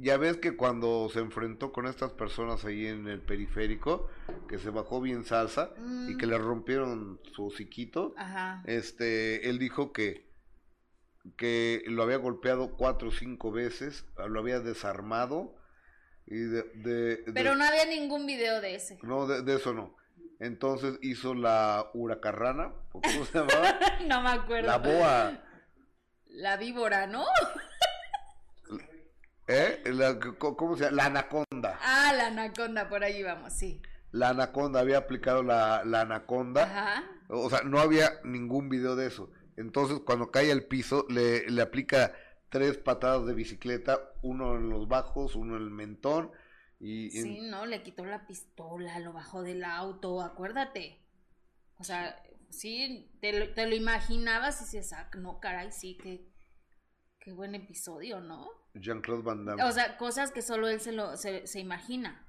[0.00, 4.08] ya ves que cuando se enfrentó con estas personas ahí en el periférico,
[4.48, 5.70] que se bajó bien salsa
[6.08, 8.62] y que le rompieron su hociquito, Ajá.
[8.66, 10.26] este, él dijo que
[11.36, 15.54] que lo había golpeado cuatro o cinco veces, lo había desarmado
[16.26, 18.98] y de, de- de- Pero no había ningún video de ese.
[19.02, 19.94] no, de, de eso no.
[20.40, 23.78] Entonces hizo la huracarrana, ¿o ¿cómo se llamaba?
[24.06, 24.68] no me acuerdo.
[24.68, 25.42] la boa,
[26.28, 27.24] La víbora, ¿no?
[29.48, 29.82] ¿Eh?
[29.86, 30.96] La- ¿Cómo se llama?
[30.96, 31.78] La anaconda.
[31.82, 33.82] Ah, la anaconda, por ahí vamos, sí.
[34.12, 36.62] La anaconda, había aplicado la, la anaconda.
[36.64, 37.04] Ajá.
[37.28, 39.30] O sea, no había ningún video de eso.
[39.56, 42.14] Entonces, cuando cae al piso, le, le aplica
[42.48, 46.30] tres patadas de bicicleta, uno en los bajos, uno en el mentón.
[46.80, 51.02] Y, Sí, no, le quitó la pistola, lo bajó del auto, acuérdate.
[51.78, 56.24] O sea, sí, te lo, te lo imaginabas y dices, ah, no, caray, sí, qué,
[57.28, 58.48] qué buen episodio, ¿no?
[58.72, 59.62] Jean-Claude Van Damme.
[59.62, 62.24] O sea, cosas que solo él se, lo, se, se imagina.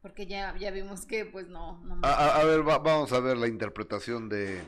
[0.00, 3.18] Porque ya, ya vimos que, pues, no, no a, a- a ver, va- vamos a
[3.18, 4.62] ver la interpretación de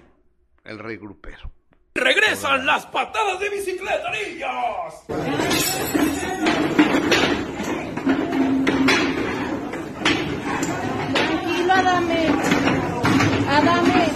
[0.65, 1.53] El Rey Grupero.
[1.95, 6.05] ¡Regresan las patadas de bicicleta, niños!
[11.15, 12.27] Tranquilo, Adame.
[13.49, 14.09] Adame.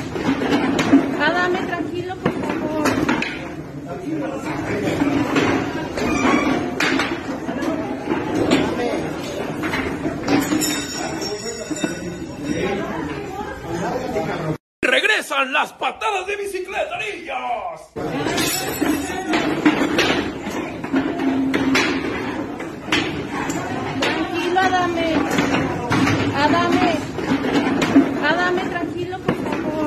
[1.20, 2.88] Adame, tranquilo, por favor.
[14.88, 17.80] ¡Regresan las patadas de bicicleta, niños!
[24.00, 25.14] Tranquilo, Adame.
[26.34, 26.88] Adame.
[28.22, 29.86] Adame, tranquilo, por favor.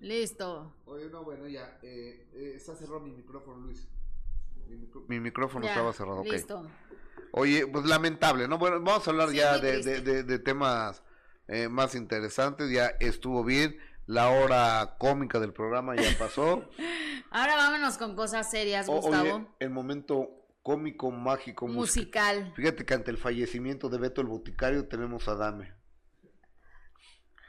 [0.00, 0.72] Listo.
[0.86, 1.78] Oye, no, bueno, ya.
[1.82, 3.86] eh, está cerrado mi micrófono, Luis.
[5.08, 6.26] Mi, micrófono Ya, estaba cerrado, ok.
[6.32, 6.68] Listo.
[7.32, 8.58] Oye, pues lamentable, ¿no?
[8.58, 10.00] Bueno, vamos a hablar Sí, ya de, triste.
[10.00, 11.02] de- de- de temas
[11.48, 12.70] eh, más interesantes.
[12.70, 13.76] Ya estuvo bien.
[14.06, 16.64] La hora cómica del programa ya pasó.
[17.30, 19.34] Ahora vámonos con cosas serias, O- Gustavo.
[19.36, 20.30] oye, el momento
[20.62, 22.36] cómico, mágico, musical.
[22.36, 22.52] Musical.
[22.56, 25.72] Fíjate que ante el fallecimiento de Beto el Boticario tenemos a Dame.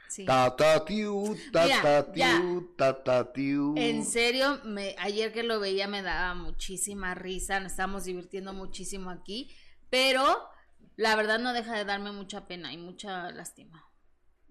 [0.08, 0.24] Sí.
[0.24, 2.38] Ta ta tiu, ta Mira, ta ya.
[2.40, 3.74] tiu, ta ta tiu.
[3.76, 9.10] En serio, me, ayer que lo veía me daba muchísima risa, nos estábamos divirtiendo muchísimo
[9.10, 9.54] aquí,
[9.90, 10.24] pero
[10.96, 13.84] la verdad no deja de darme mucha pena y mucha lástima.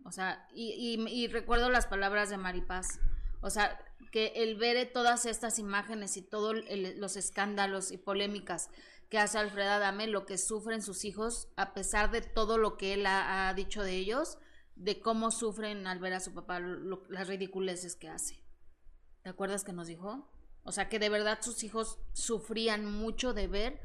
[0.05, 2.99] O sea, y, y- y recuerdo las palabras de Maripaz.
[3.41, 3.77] O sea,
[4.11, 6.55] que el ver todas estas imágenes y todos
[6.97, 8.69] los escándalos y polémicas
[9.09, 12.93] que hace Alfred Adame, lo que sufren sus hijos, a pesar de todo lo que
[12.93, 14.37] él ha, ha dicho de ellos,
[14.77, 18.41] de cómo sufren al ver a su papá, lo- las ridiculeces que hace.
[19.23, 20.29] ¿Te acuerdas que nos dijo?
[20.63, 23.81] O sea, que de verdad sus hijos sufrían mucho de ver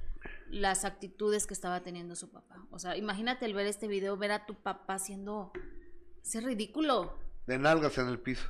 [0.48, 2.64] las actitudes que estaba teniendo su papá.
[2.70, 5.52] O sea, imagínate el ver este video, ver a tu papá haciendo
[6.22, 8.48] ese ridículo De nalgas en el piso.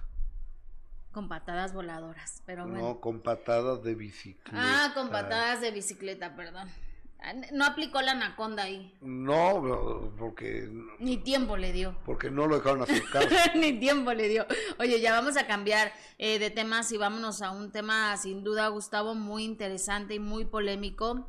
[1.13, 2.81] con patadas voladoras, pero bueno.
[2.81, 4.51] No, con patadas de bicicleta.
[4.87, 6.69] ah, con patadas de bicicleta, perdón.
[7.53, 8.93] No aplicó la anaconda ahí.
[9.01, 11.97] No, porque, Ni tiempo le dio.
[12.05, 13.29] porque no lo dejaron acercarse.
[13.55, 14.47] Ni tiempo le dio.
[14.79, 18.69] Oye, ya vamos a cambiar eh, de temas y vámonos a un tema sin duda,
[18.69, 21.27] Gustavo, muy interesante y muy polémico.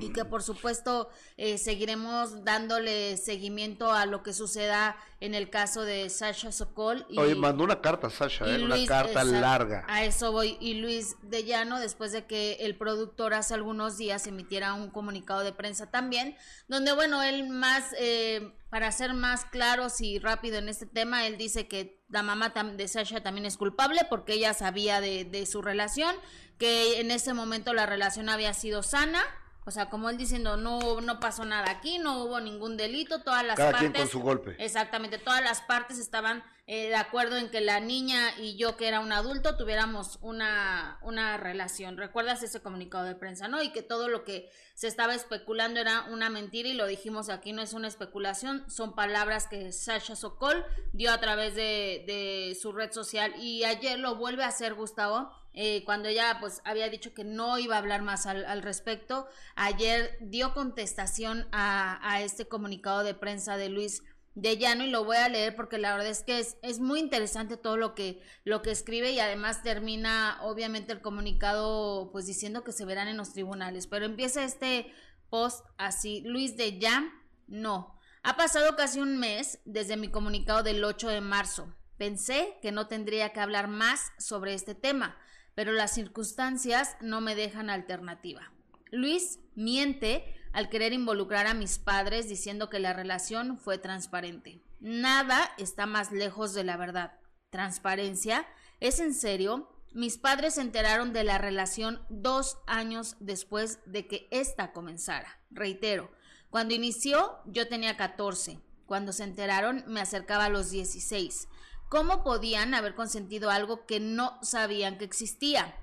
[0.00, 5.82] Y que por supuesto eh, seguiremos dándole seguimiento a lo que suceda en el caso
[5.82, 7.06] de Sasha Sokol.
[7.08, 8.62] Y, Oye, mandó una carta Sasha, ¿eh?
[8.62, 9.84] una carta larga.
[9.88, 10.56] A eso voy.
[10.60, 15.40] Y Luis de Llano, después de que el productor hace algunos días emitiera un comunicado
[15.40, 16.36] de prensa también,
[16.68, 21.36] donde, bueno, él más, eh, para ser más claros y rápido en este tema, él
[21.36, 25.60] dice que la mamá de Sasha también es culpable porque ella sabía de, de su
[25.60, 26.14] relación,
[26.58, 29.22] que en ese momento la relación había sido sana.
[29.66, 33.44] O sea, como él diciendo, no, no pasó nada aquí, no hubo ningún delito, todas
[33.44, 33.90] las Cada partes...
[33.90, 34.56] quien con su golpe.
[34.58, 38.88] Exactamente, todas las partes estaban eh, de acuerdo en que la niña y yo, que
[38.88, 41.96] era un adulto, tuviéramos una, una relación.
[41.96, 43.62] ¿Recuerdas ese comunicado de prensa, no?
[43.62, 47.52] Y que todo lo que se estaba especulando era una mentira y lo dijimos aquí,
[47.52, 52.72] no es una especulación, son palabras que Sasha Sokol dio a través de, de su
[52.72, 55.30] red social y ayer lo vuelve a hacer Gustavo.
[55.52, 59.26] Eh, cuando ella pues había dicho que no iba a hablar más al, al respecto,
[59.56, 64.02] ayer dio contestación a, a este comunicado de prensa de Luis
[64.34, 67.00] de llano y lo voy a leer porque la verdad es que es, es, muy
[67.00, 72.62] interesante todo lo que, lo que escribe y además termina obviamente el comunicado pues diciendo
[72.62, 73.86] que se verán en los tribunales.
[73.86, 74.92] Pero empieza este
[75.30, 77.10] post así, Luis de Llano,
[77.48, 77.98] no.
[78.22, 81.74] Ha pasado casi un mes desde mi comunicado del 8 de marzo.
[81.96, 85.18] Pensé que no tendría que hablar más sobre este tema,
[85.60, 88.50] pero las circunstancias no me dejan alternativa.
[88.90, 94.62] Luis miente al querer involucrar a mis padres diciendo que la relación fue transparente.
[94.80, 97.12] Nada está más lejos de la verdad.
[97.50, 98.46] ¿Transparencia?
[98.80, 99.70] ¿Es en serio?
[99.92, 105.42] Mis padres se enteraron de la relación dos años después de que ésta comenzara.
[105.50, 106.10] Reitero,
[106.48, 108.58] cuando inició yo tenía 14.
[108.86, 111.48] Cuando se enteraron me acercaba a los 16.
[111.90, 115.74] ¿Cómo podían haber consentido algo que no sabían que existía?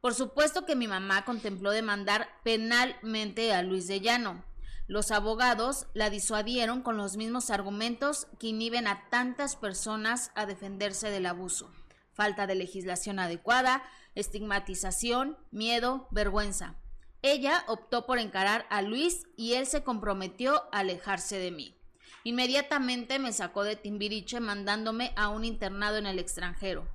[0.00, 4.44] Por supuesto que mi mamá contempló demandar penalmente a Luis de Llano.
[4.88, 11.10] Los abogados la disuadieron con los mismos argumentos que inhiben a tantas personas a defenderse
[11.10, 11.70] del abuso.
[12.12, 13.84] Falta de legislación adecuada,
[14.16, 16.74] estigmatización, miedo, vergüenza.
[17.22, 21.78] Ella optó por encarar a Luis y él se comprometió a alejarse de mí.
[22.24, 26.88] Inmediatamente me sacó de Timbiriche mandándome a un internado en el extranjero.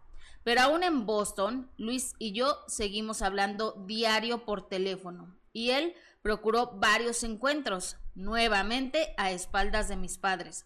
[0.44, 6.72] Pero aún en Boston, Luis y yo seguimos hablando diario por teléfono y él procuró
[6.76, 10.66] varios encuentros, nuevamente a espaldas de mis padres.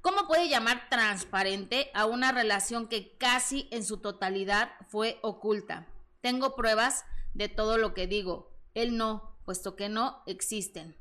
[0.00, 5.86] ¿Cómo puede llamar transparente a una relación que casi en su totalidad fue oculta?
[6.20, 8.50] Tengo pruebas de todo lo que digo.
[8.74, 10.96] Él no, puesto que no existen.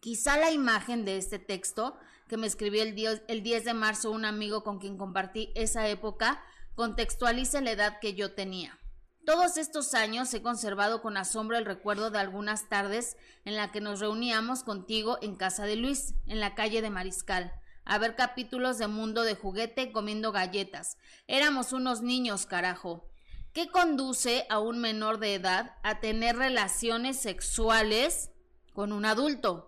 [0.00, 1.96] Quizá la imagen de este texto
[2.28, 5.88] que me escribió el 10, el 10 de marzo un amigo con quien compartí esa
[5.88, 6.42] época
[6.74, 8.78] contextualice la edad que yo tenía.
[9.26, 13.80] Todos estos años he conservado con asombro el recuerdo de algunas tardes en la que
[13.80, 17.52] nos reuníamos contigo en casa de Luis, en la calle de Mariscal,
[17.84, 20.96] a ver capítulos de Mundo de Juguete comiendo galletas.
[21.26, 23.10] Éramos unos niños, carajo.
[23.52, 28.30] ¿Qué conduce a un menor de edad a tener relaciones sexuales
[28.72, 29.67] con un adulto?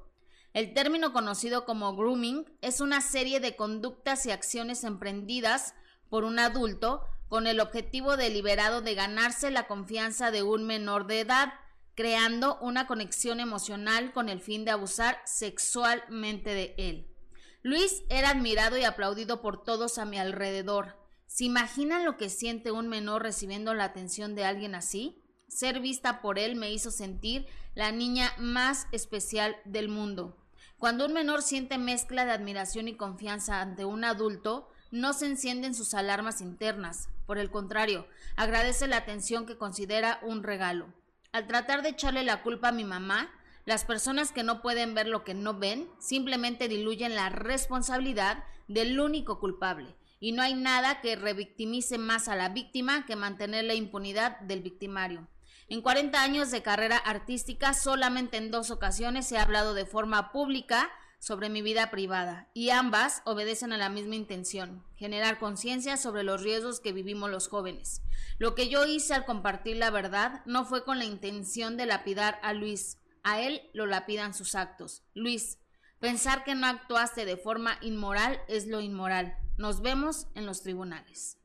[0.52, 5.74] El término conocido como grooming es una serie de conductas y acciones emprendidas
[6.08, 11.20] por un adulto con el objetivo deliberado de ganarse la confianza de un menor de
[11.20, 11.52] edad,
[11.94, 17.14] creando una conexión emocional con el fin de abusar sexualmente de él.
[17.62, 20.98] Luis era admirado y aplaudido por todos a mi alrededor.
[21.26, 25.22] ¿Se imaginan lo que siente un menor recibiendo la atención de alguien así?
[25.46, 30.39] Ser vista por él me hizo sentir la niña más especial del mundo.
[30.80, 35.74] Cuando un menor siente mezcla de admiración y confianza ante un adulto, no se encienden
[35.74, 37.10] sus alarmas internas.
[37.26, 40.86] Por el contrario, agradece la atención que considera un regalo.
[41.32, 43.30] Al tratar de echarle la culpa a mi mamá,
[43.66, 48.98] las personas que no pueden ver lo que no ven simplemente diluyen la responsabilidad del
[48.98, 49.94] único culpable.
[50.18, 54.62] Y no hay nada que revictimice más a la víctima que mantener la impunidad del
[54.62, 55.28] victimario.
[55.70, 60.90] En 40 años de carrera artística, solamente en dos ocasiones he hablado de forma pública
[61.20, 66.42] sobre mi vida privada, y ambas obedecen a la misma intención, generar conciencia sobre los
[66.42, 68.02] riesgos que vivimos los jóvenes.
[68.38, 72.40] Lo que yo hice al compartir la verdad no fue con la intención de lapidar
[72.42, 75.04] a Luis, a él lo lapidan sus actos.
[75.14, 75.60] Luis,
[76.00, 79.36] pensar que no actuaste de forma inmoral es lo inmoral.
[79.56, 81.38] Nos vemos en los tribunales.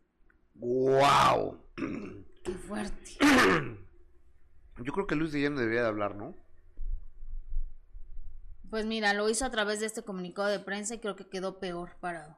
[0.56, 1.60] ¡Wow!
[2.44, 3.20] Qué fuerte.
[4.78, 6.36] Yo creo que Luis de debería de hablar, ¿no?
[8.70, 11.60] Pues mira, lo hizo a través de este comunicado de prensa y creo que quedó
[11.60, 12.38] peor parado.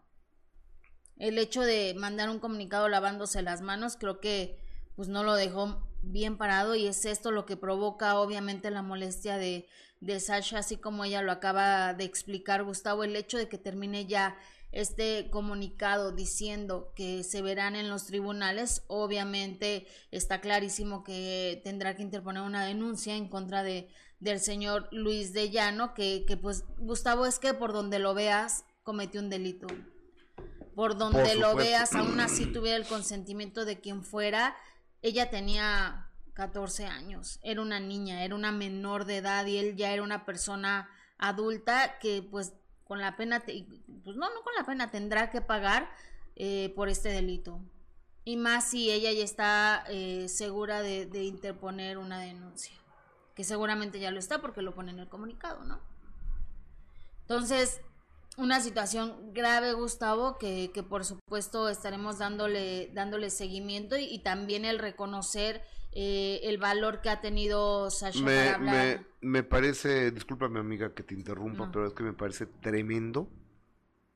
[1.17, 4.59] El hecho de mandar un comunicado lavándose las manos creo que
[4.95, 9.37] pues no lo dejó bien parado y es esto lo que provoca obviamente la molestia
[9.37, 9.67] de,
[9.99, 14.05] de Sasha, así como ella lo acaba de explicar Gustavo, el hecho de que termine
[14.05, 14.37] ya
[14.71, 22.03] este comunicado diciendo que se verán en los tribunales, obviamente está clarísimo que tendrá que
[22.03, 27.25] interponer una denuncia en contra de, del señor Luis de Llano, que, que pues Gustavo
[27.25, 29.67] es que por donde lo veas cometió un delito.
[30.75, 34.55] Por donde lo veas, aún así tuviera el consentimiento de quien fuera,
[35.01, 39.91] ella tenía 14 años, era una niña, era una menor de edad y él ya
[39.91, 42.53] era una persona adulta que pues
[42.87, 45.89] con la pena, pues no, no con la pena, tendrá que pagar
[46.35, 47.59] eh, por este delito.
[48.23, 52.75] Y más si ella ya está eh, segura de, interponer una denuncia
[53.35, 55.79] que seguramente ya lo está porque lo pone en el comunicado, ¿no?
[57.21, 57.81] Entonces,
[58.35, 64.79] una situación grave, Gustavo, que, que por supuesto estaremos dándole, dándole seguimiento y, también el
[64.79, 65.63] reconocer
[65.99, 69.05] eh, el valor que ha tenido Sasha me, para hablar.
[69.21, 71.71] Me, me parece, discúlpame amiga que te interrumpa, No.
[71.71, 73.29] pero es que me parece tremendo,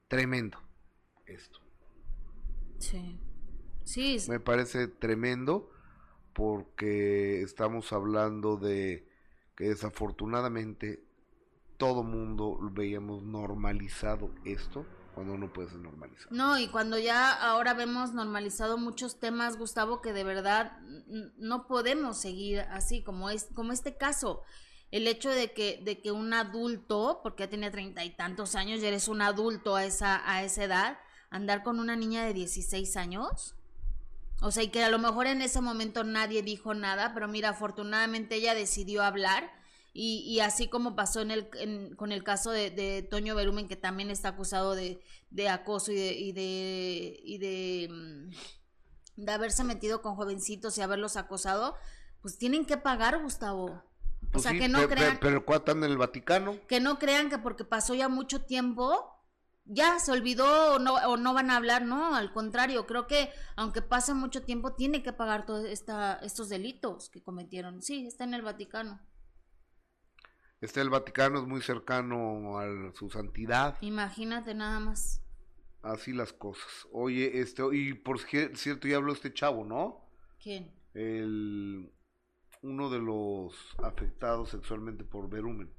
[0.07, 0.59] tremendo
[1.25, 1.59] esto.
[2.79, 3.19] Sí.
[3.83, 5.69] Sí, Me parece tremendo
[6.33, 9.07] porque estamos hablando de
[9.55, 11.03] que desafortunadamente
[11.77, 16.27] todo mundo veíamos normalizado esto cuando no puede ser normalizado.
[16.31, 20.77] No, y cuando ya ahora vemos normalizado muchos temas, Gustavo, que de verdad
[21.37, 24.41] no podemos seguir así, como es, como este caso.
[24.91, 28.81] El hecho de que, de que un adulto, porque ya tenía treinta y tantos años,
[28.81, 32.97] ya eres un adulto a esa, a esa edad, andar con una niña de 16
[32.97, 33.55] años.
[34.41, 37.49] O sea, y que a lo mejor en ese momento nadie dijo nada, pero mira,
[37.49, 39.51] afortunadamente ella decidió hablar.
[39.93, 43.67] Y, y así como pasó en el, en- con el caso de, de Toño Berumen,
[43.67, 48.29] que también está acusado de, de acoso y de, y de, y de, mm,
[49.25, 51.75] de haberse metido con jovencitos y haberlos acosado,
[52.21, 53.65] pues tienen que pagar, Gustavo.
[53.65, 53.83] O
[54.31, 56.57] Pues sea, sí, que no pe- pe- crean, pero anda en el Vaticano.
[56.67, 59.13] que no crean que porque pasó ya mucho tiempo,
[59.65, 63.29] ya se olvidó o no, o no van a hablar, no, al contrario, creo que
[63.57, 67.81] aunque pase mucho tiempo, tiene que pagar todos estos delitos que cometieron.
[67.81, 69.01] Sí, está en el Vaticano.
[70.61, 73.75] Este el Vaticano es muy cercano a su santidad.
[73.81, 75.21] Imagínate nada más.
[75.81, 76.87] Así las cosas.
[76.91, 80.05] Oye, este, y por cier- cierto, ya habló este chavo, ¿no?
[80.41, 80.71] ¿Quién?
[80.93, 81.91] El,
[82.61, 85.73] uno de los afectados sexualmente por Berumen.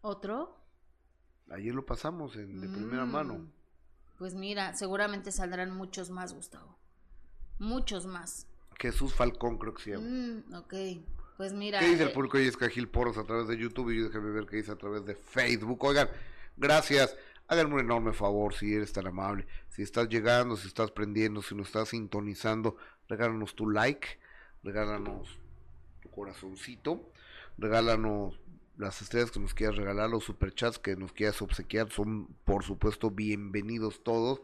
[0.00, 0.58] ¿Otro?
[1.50, 3.46] Ayer lo pasamos en, de primera Mm, mano.
[4.18, 6.76] Pues mira, seguramente saldrán muchos más, Gustavo.
[7.60, 8.48] Muchos más.
[8.80, 10.06] Jesús Falcón, creo que se llama.
[10.08, 10.74] Mm, ok.
[11.36, 11.80] Pues mira.
[11.80, 12.38] ¿Qué dice el eh, público?
[12.38, 14.76] Y es Gil Poros a través de YouTube y yo déjame ver qué dice a
[14.76, 15.82] través de Facebook.
[15.84, 16.08] Oigan,
[16.56, 17.16] gracias.
[17.48, 19.46] Háganme un enorme favor si eres tan amable.
[19.68, 22.76] Si estás llegando, si estás prendiendo, si nos estás sintonizando,
[23.08, 24.18] regálanos tu like,
[24.62, 25.38] regálanos
[26.00, 27.12] tu corazoncito,
[27.58, 28.40] regálanos
[28.76, 33.10] las estrellas que nos quieras regalar, los superchats que nos quieras obsequiar, son por supuesto
[33.10, 34.40] bienvenidos todos.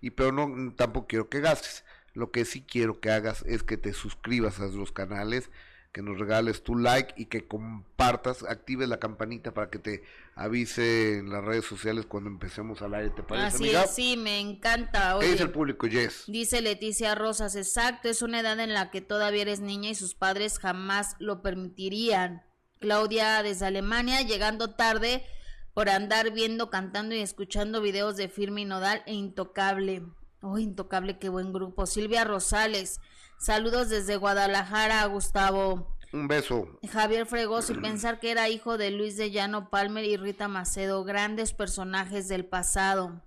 [0.00, 1.84] Y pero no tampoco quiero que gastes.
[2.12, 5.50] Lo que sí quiero que hagas es que te suscribas a los canales,
[5.96, 10.02] que nos regales tu like y que compartas, actives la campanita para que te
[10.34, 13.08] avise en las redes sociales cuando empecemos al aire.
[13.08, 13.84] ¿Te parece, Así amiga?
[13.84, 15.12] es, sí, me encanta.
[15.12, 16.24] ¿Qué Oye, dice el público, Jess?
[16.26, 20.14] Dice Leticia Rosas, exacto, es una edad en la que todavía eres niña y sus
[20.14, 22.42] padres jamás lo permitirían.
[22.78, 25.24] Claudia desde Alemania, llegando tarde
[25.72, 30.02] por andar viendo, cantando y escuchando videos de Firme y Nodal e Intocable.
[30.42, 31.86] Oh, Intocable, qué buen grupo.
[31.86, 33.00] Silvia Rosales,
[33.38, 35.96] saludos desde Guadalajara, Gustavo.
[36.12, 36.78] Un beso.
[36.90, 41.04] Javier Fregoso y pensar que era hijo de Luis de Llano Palmer y Rita Macedo,
[41.04, 43.22] grandes personajes del pasado.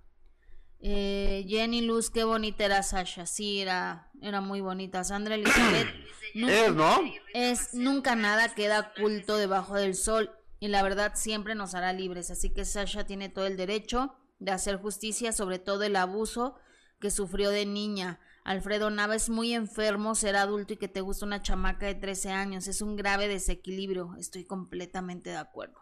[0.80, 5.04] Eh, Jenny Luz, qué bonita era Sasha, sí, era, era muy bonita.
[5.04, 5.88] Sandra Elizabeth,
[6.34, 7.00] Es, ¿no?
[7.34, 12.30] es nunca nada queda oculto debajo del sol y la verdad siempre nos hará libres.
[12.30, 16.54] Así que Sasha tiene todo el derecho de hacer justicia sobre todo el abuso
[17.00, 18.20] que sufrió de niña.
[18.50, 22.32] Alfredo Nava es muy enfermo ser adulto y que te gusta una chamaca de 13
[22.32, 22.66] años.
[22.66, 24.16] Es un grave desequilibrio.
[24.18, 25.80] Estoy completamente de acuerdo.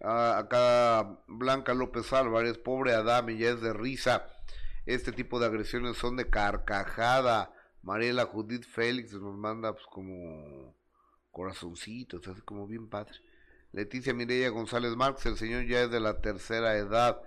[0.00, 4.26] Ah, acá Blanca López Álvarez, pobre Adame, ya es de risa.
[4.84, 7.54] Este tipo de agresiones son de carcajada.
[7.82, 10.74] Mariela Judith Félix nos manda pues como
[11.30, 13.14] corazoncitos, así como bien padre.
[13.70, 17.22] Leticia Mireya González Márquez, el señor ya es de la tercera edad.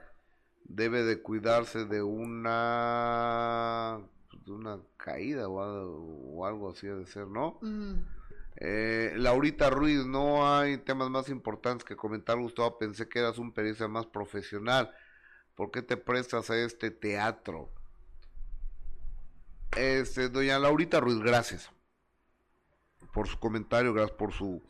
[0.65, 4.01] Debe de cuidarse de una
[4.45, 7.60] de una caída o, algo- o algo así de ser, ¿no?
[7.62, 7.93] Mm,
[8.58, 12.77] Eh, Laurita Ruiz, no hay temas más importantes que comentar, Gustavo.
[12.77, 14.95] Pensé que eras un periodista más profesional.
[15.55, 17.69] ¿Por qué te prestas a este teatro?
[19.75, 21.69] Este, doña Laurita Ruiz, gracias
[23.13, 24.62] por su comentario, gracias por su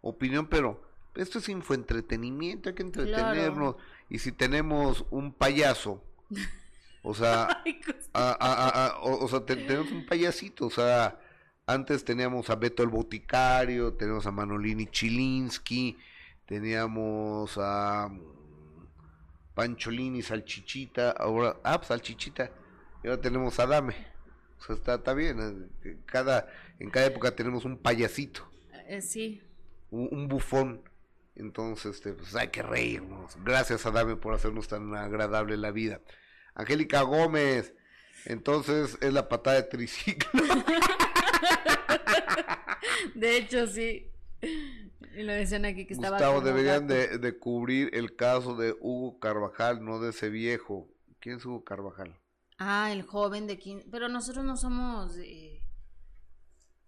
[0.00, 0.82] opinión, pero
[1.14, 3.76] esto es infoentretenimiento, hay que entretenernos.
[4.08, 6.02] Y si tenemos un payaso,
[7.02, 7.44] o sea,
[8.12, 11.18] a- a- a- a- o, o sea, te- tenemos un payasito, o sea,
[11.66, 15.96] antes teníamos a Beto el Boticario, teníamos a Manolini Chilinsky,
[16.46, 18.20] teníamos a mm,
[19.54, 22.50] Pancholini Salchichita, ahora, ah, pues Salchichita,
[23.02, 23.94] y ahora tenemos a Dame.
[24.58, 26.48] O sea, está, está bien, eh, cada,
[26.78, 28.46] en cada época tenemos un payasito,
[28.86, 29.42] eh, sí.
[29.90, 30.82] un, un bufón.
[31.36, 33.36] Entonces, este, pues hay que reírnos.
[33.42, 36.00] Gracias a Dame por hacernos tan agradable la vida.
[36.60, 37.74] Angélica Gómez,
[38.24, 40.42] entonces es la patada de triciclo.
[43.14, 44.10] De hecho, sí.
[45.16, 46.18] Y lo decían aquí que estaba.
[46.18, 50.88] Gustavo, deberían de, de cubrir el caso de Hugo Carvajal, no de ese viejo.
[51.18, 52.18] ¿Quién es Hugo Carvajal?
[52.58, 53.86] Ah, el joven de 15.
[53.90, 55.62] Pero nosotros no somos de,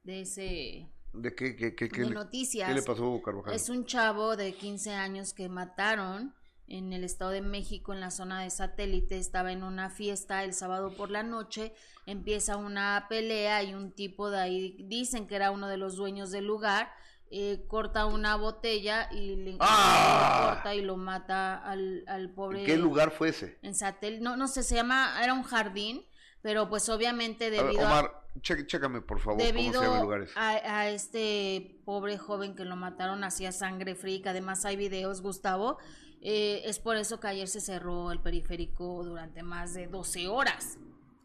[0.05, 0.89] de ese.
[1.13, 2.69] ¿De qué, qué, qué, qué de le, noticias.
[2.69, 3.55] qué le pasó a Hugo Carvajal?
[3.55, 6.35] Es un chavo de 15 años que mataron
[6.73, 10.55] en el Estado de México, en la zona de satélite, estaba en una fiesta el
[10.55, 11.75] sábado por la noche,
[12.07, 16.31] empieza una pelea y un tipo de ahí, dicen que era uno de los dueños
[16.31, 16.91] del lugar,
[17.31, 20.41] eh, corta una botella y le, ¡Ah!
[20.49, 22.61] le corta y lo mata al, al pobre.
[22.61, 23.59] ¿En qué lugar fue ese?
[23.63, 26.05] En satélite, no, no sé, se llama, era un jardín,
[26.41, 29.61] pero pues obviamente A ver, debido a Omar, che- chécame por favor cómo se llama
[29.67, 30.39] el debido lugar ese.
[30.39, 35.21] a, a este pobre joven que lo mataron hacía sangre fría, que además hay videos,
[35.23, 35.77] Gustavo,
[36.23, 40.79] eh, es por eso que ayer se cerró el periférico durante más de 12 horas.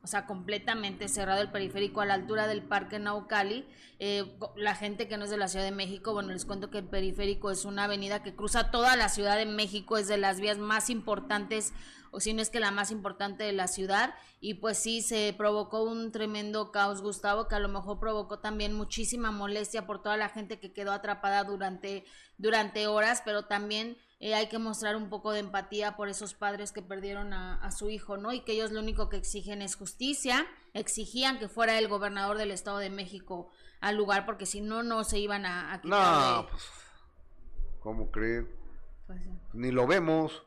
[0.04, 3.68] O sea, completamente cerrado el periférico a la altura del Parque Naucali.
[4.00, 6.80] Eh, la gente que no es de la Ciudad de México, bueno, les cuento que
[6.80, 10.40] el periférico es una avenida que cruza toda la Ciudad de México, es de las
[10.40, 11.74] vías más importantes,
[12.12, 14.16] o si no es que la más importante de la ciudad.
[14.40, 18.74] Y pues sí, se provocó un tremendo caos, Gustavo, que a lo mejor provocó también
[18.74, 22.06] muchísima molestia por toda la gente que quedó atrapada durante,
[22.38, 26.72] durante horas, pero también eh, hay que mostrar un poco de empatía por esos padres
[26.72, 28.34] que perdieron a, a su hijo, ¿no?
[28.34, 32.52] Y que ellos lo único que exigen es justicia, exigían que fuera el gobernador del
[32.52, 33.50] Estado de México
[33.80, 36.64] al lugar, porque si no, no se iban a, a quitar No, de- pues,
[37.80, 38.50] ¿cómo creen?
[39.06, 39.30] pues, sí.
[39.54, 40.44] Ni lo vemos,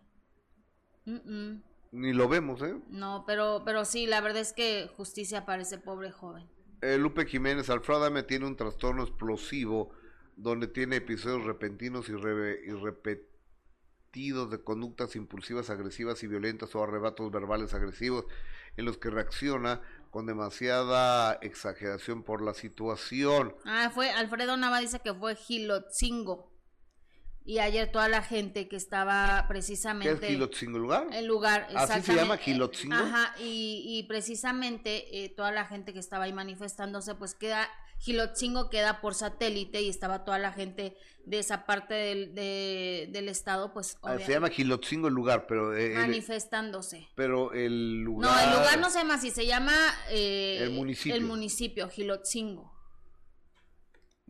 [1.06, 1.62] Mm, mm.
[1.92, 2.76] ni lo vemos, ¿eh?
[2.88, 6.48] No, pero, pero sí, la verdad es que justicia para ese pobre joven.
[6.82, 9.90] Eh, Lupe Jiménez, Alfredo Adame tiene un trastorno explosivo
[10.36, 13.29] donde tiene episodios repentinos y repetidos
[14.12, 18.24] de conductas impulsivas, agresivas y violentas o arrebatos verbales agresivos
[18.76, 19.80] en los que reacciona
[20.10, 23.54] con demasiada exageración por la situación.
[23.64, 26.50] Ah, fue, Alfredo Nava dice que fue Gilotzingo.
[27.50, 30.28] Y ayer toda la gente que estaba ¿Qué precisamente...
[30.28, 31.08] Gilotzingo lugar?
[31.12, 32.94] El lugar, ¿Así se llama Gilotzingo?
[32.94, 38.70] Ajá, y, y precisamente eh, toda la gente que estaba ahí manifestándose, pues queda, Gilotzingo
[38.70, 40.96] queda por satélite y estaba toda la gente
[41.26, 45.76] de esa parte del, de- del estado, pues Ah, se llama Gilotzingo el lugar, pero,
[45.76, 47.08] eh, el, manifestándose.
[47.16, 48.30] pero el lugar...
[48.30, 49.74] No, el lugar no se llama así, se llama
[50.10, 51.16] eh, El municipio.
[51.16, 52.79] El municipio, Gilotzingo.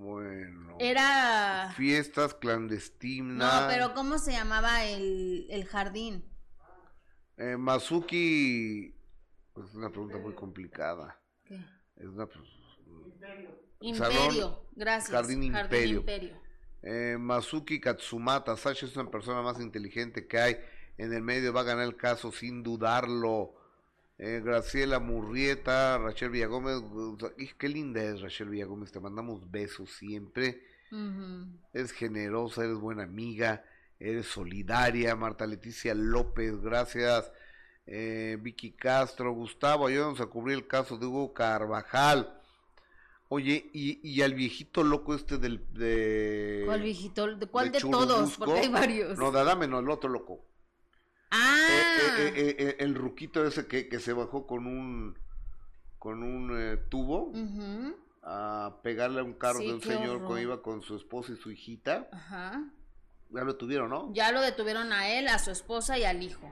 [0.00, 0.78] Bueno.
[0.80, 1.74] Era...
[1.76, 3.62] Fiestas clandestinas.
[3.62, 6.24] No, pero ¿cómo se llamaba el, el jardín?
[7.36, 8.94] Eh, Mazuki,
[9.52, 11.20] pues, es una pregunta muy complicada.
[11.44, 11.56] ¿Qué?
[11.96, 12.48] Es una, pues,
[13.80, 15.10] Imperio, gracias.
[15.10, 16.00] Jardín Imperio.
[16.00, 16.40] Imperio.
[16.82, 20.56] eh, Mazuki Katsumata, Sasha es una persona más inteligente que hay
[20.96, 23.54] en el medio, va a ganar el caso sin dudarlo.
[24.22, 26.76] Eh, Graciela Murrieta, Rachel Villagómez,
[27.38, 30.62] ¡ih, qué linda es Rachel Villagómez, te mandamos besos siempre.
[30.92, 31.46] Ujú.
[31.72, 33.64] Eres generosa, eres buena amiga,
[33.98, 35.16] eres solidaria.
[35.16, 37.32] Marta Leticia López, gracias.
[37.86, 42.38] Eh, Vicky Castro, Gustavo, ayúdanos a cubrir el caso de Hugo Carvajal.
[43.28, 45.64] Oye, y, y al viejito loco este del...
[45.72, 47.36] De, ¿Cuál viejito?
[47.36, 48.36] ¿De cuál de de, todos?
[48.36, 49.16] Porque hay varios.
[49.16, 50.44] No, de Adame, no, el otro loco.
[51.30, 55.18] Ah, Eh, eh, eh, eh, el ruquito ese que, que se bajó con un
[55.98, 57.32] con un tubo
[58.22, 60.20] a pegarle a un carro Sí, de un señor horror.
[60.26, 62.08] cuando iba con su esposa y su hijita.
[62.12, 62.64] Ajá.
[63.30, 64.12] Ya lo tuvieron, ¿no?
[64.14, 66.50] Ya lo detuvieron a él, a su esposa y al hijo.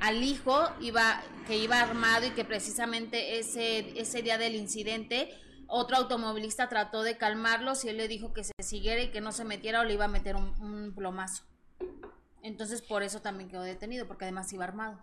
[0.00, 5.30] Al hijo iba, que iba armado y que precisamente ese, ese día del incidente,
[5.66, 9.32] otro automovilista trató de calmarlos y él le dijo que se siguiera y que no
[9.32, 11.44] se metiera o le iba a meter un, un plomazo.
[12.44, 15.00] Entonces por eso también quedó detenido, porque además iba armado.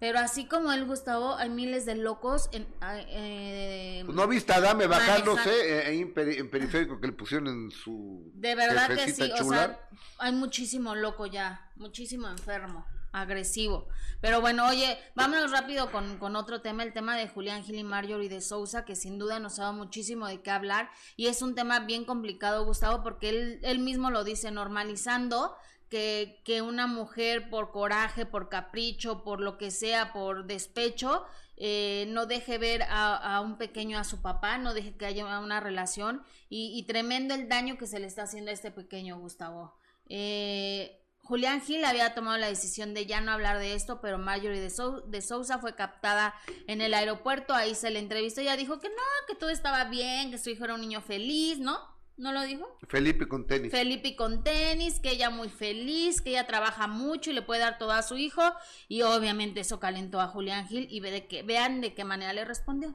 [0.00, 2.66] Pero así como él, Gustavo, hay miles de locos en...
[2.82, 7.46] eh, Pues no viste a Adame bajándose eh, en, peri- en periférico que le pusieron
[7.48, 12.84] en su De verdad que sí, o sea, hay muchísimo loco ya, muchísimo enfermo,
[13.14, 13.86] agresivo.
[14.20, 17.84] Pero bueno, oye, vámonos rápido con, con otro tema, el tema de Julián Gil y
[17.84, 20.90] Marjorie de Sousa, que sin duda nos ha dado muchísimo de qué hablar.
[21.16, 25.54] Y es un tema bien complicado, Gustavo, porque él, él mismo lo dice, normalizando
[25.88, 31.24] que, que una mujer por coraje, por capricho, por lo que sea, por despecho,
[31.56, 35.38] eh, no deje ver a, a un pequeño a su papá, no deje que haya
[35.38, 39.18] una relación y, y tremendo el daño que se le está haciendo a este pequeño
[39.18, 39.76] Gustavo.
[40.08, 44.60] Eh, Julián Gil había tomado la decisión de ya no hablar de esto, pero Marjorie
[44.60, 46.34] de, Sou- de Sousa fue captada
[46.66, 48.94] en el aeropuerto, ahí se le entrevistó y ella dijo que no,
[49.26, 51.78] que todo estaba bien, que su hijo era un niño feliz, ¿no?
[52.16, 52.78] ¿No lo dijo?
[52.88, 53.72] Felipe con tenis.
[53.72, 57.76] Felipe con tenis, que ella muy feliz, que ella trabaja mucho y le puede dar
[57.78, 58.42] todo a su hijo.
[58.86, 62.32] Y obviamente eso calentó a Julián Gil y ve de que, vean de qué manera
[62.32, 62.94] le respondió.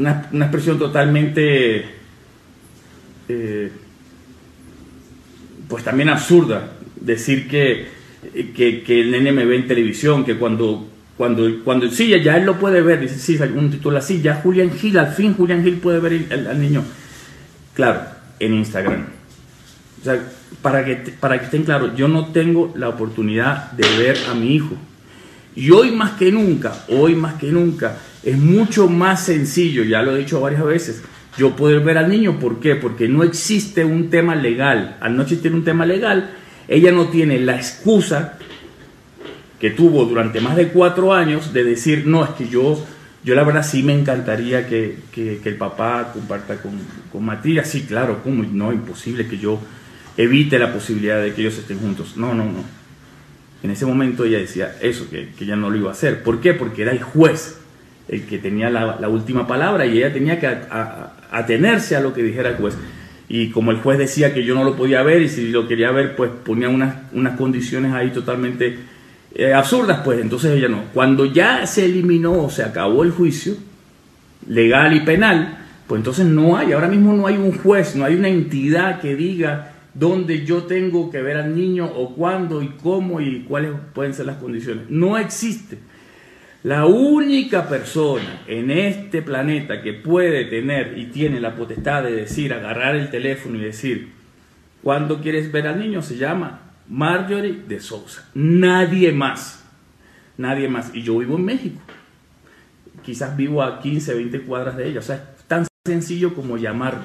[0.00, 1.94] una, una expresión totalmente,
[3.28, 3.70] eh,
[5.68, 6.72] pues también absurda,
[7.04, 7.86] decir que,
[8.54, 12.58] que, el nene me ve en televisión, que cuando, cuando, cuando sí, ya- él lo
[12.58, 16.00] puede ver, dice, sí, un título así, ya Julián Gil, al fin Julián Gil puede
[16.00, 16.82] ver el- al niño.
[17.74, 18.00] Claro,
[18.40, 19.04] en Instagram.
[20.00, 20.20] O sea,
[20.62, 24.54] para que, para que estén claros, yo no tengo la oportunidad de ver a mi
[24.54, 24.74] hijo.
[25.56, 30.14] Y hoy más que nunca, hoy más que nunca, es mucho más sencillo, ya lo
[30.14, 31.02] he dicho varias veces,
[31.36, 32.38] yo poder ver al niño.
[32.38, 32.74] ¿Por qué?
[32.76, 34.96] Porque no existe un tema legal.
[35.00, 36.30] Al no existir un tema legal,
[36.68, 38.38] ella no tiene la excusa
[39.60, 42.84] que tuvo durante más de cuatro años de decir, no, es que yo,
[43.24, 46.72] yo la verdad sí me encantaría que, que, el papá comparta con,
[47.10, 47.68] con, Matías.
[47.68, 48.42] Sí, claro, ¿cómo?
[48.42, 49.60] No, imposible que yo
[50.16, 52.16] evite la posibilidad de que ellos estén juntos.
[52.16, 52.64] No, no, no.
[53.62, 56.22] En ese momento ella decía eso, que, que ella no lo iba a hacer.
[56.22, 56.52] ¿Por qué?
[56.52, 57.58] Porque era el juez
[58.08, 60.46] el que tenía la, la última palabra y ella tenía que
[61.30, 62.76] atenerse a lo que dijera el juez.
[63.28, 65.90] Y como el juez decía que yo no lo podía ver y si lo quería
[65.90, 68.78] ver, pues ponía unas, unas condiciones ahí totalmente
[69.34, 70.84] eh, absurdas, pues entonces ella no.
[70.92, 73.56] Cuando ya se eliminó, se acabó el juicio,
[74.48, 78.14] legal y penal, pues entonces no hay, ahora mismo no hay un juez, no hay
[78.14, 83.20] una entidad que diga dónde yo tengo que ver al niño o cuándo y cómo
[83.20, 84.84] y cuáles pueden ser las condiciones.
[84.88, 85.78] No existe.
[86.64, 92.54] La única persona en este planeta que puede tener y tiene la potestad de decir,
[92.54, 94.12] agarrar el teléfono y decir,
[94.82, 96.00] ¿cuándo quieres ver al niño?
[96.00, 98.30] Se llama Marjorie de Sousa.
[98.32, 99.62] Nadie más.
[100.38, 100.90] Nadie más.
[100.94, 101.82] Y yo vivo en México.
[103.04, 105.00] Quizás vivo a 15, 20 cuadras de ella.
[105.00, 107.04] O sea, es tan sencillo como llamarme.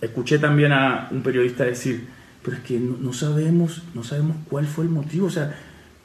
[0.00, 2.06] Escuché también a un periodista decir,
[2.44, 5.26] pero es que no, sabemos, no sabemos cuál fue el motivo.
[5.26, 5.58] O sea,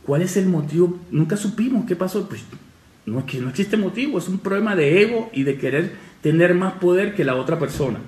[0.06, 1.00] ¿cuál es el motivo?
[1.12, 2.28] Nunca supimos qué pasó.
[2.28, 2.44] Pues
[3.06, 6.54] no es que no existe motivo, es un problema de ego y de querer tener
[6.54, 8.00] más poder que la otra persona.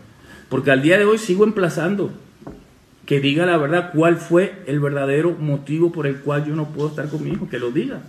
[0.49, 2.11] Porque al día de hoy sigo emplazando
[3.05, 6.89] que diga la verdad cuál fue el verdadero motivo por el cual yo no puedo
[6.89, 8.03] estar con mi hijo, que lo diga.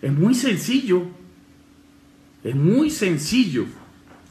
[0.00, 1.02] Es muy sencillo,
[2.44, 3.64] es muy sencillo.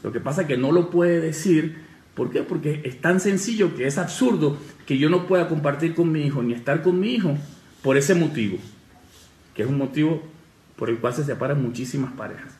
[0.02, 1.88] Lo que pasa es que no lo puede decir.
[2.14, 2.42] ¿Por qué?
[2.42, 4.56] Porque es tan sencillo que es absurdo
[4.86, 7.36] que yo no pueda compartir con mi hijo ni estar con mi hijo
[7.82, 8.58] por ese motivo,
[9.54, 10.22] que es un motivo
[10.76, 12.56] por el cual se separan muchísimas parejas.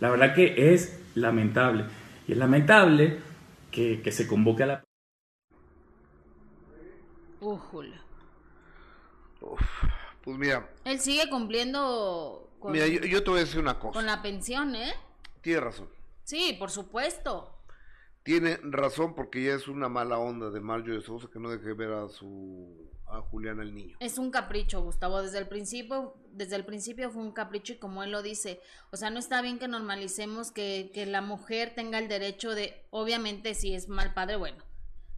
[0.00, 1.84] La verdad que es lamentable.
[2.26, 3.18] Y es lamentable
[3.70, 4.84] que, que se convoque a la
[10.22, 10.68] pues mira.
[10.84, 13.94] Él sigue cumpliendo con, mira, yo, te voy a decir una cosa.
[13.94, 14.92] Con la pensión, ¿eh?
[15.40, 15.88] Tiene razón.
[16.24, 17.54] Sí, por supuesto.
[18.22, 21.72] Tiene razón porque ya es una mala onda de Mario de Sousa que no deje
[21.72, 23.96] ver a su a Julián el niño.
[24.00, 28.02] Es un capricho, Gustavo, desde el principio, desde el principio fue un capricho y como
[28.02, 31.98] él lo dice, o sea, no está bien que normalicemos que, que la mujer tenga
[31.98, 34.62] el derecho de, obviamente si es mal padre, bueno,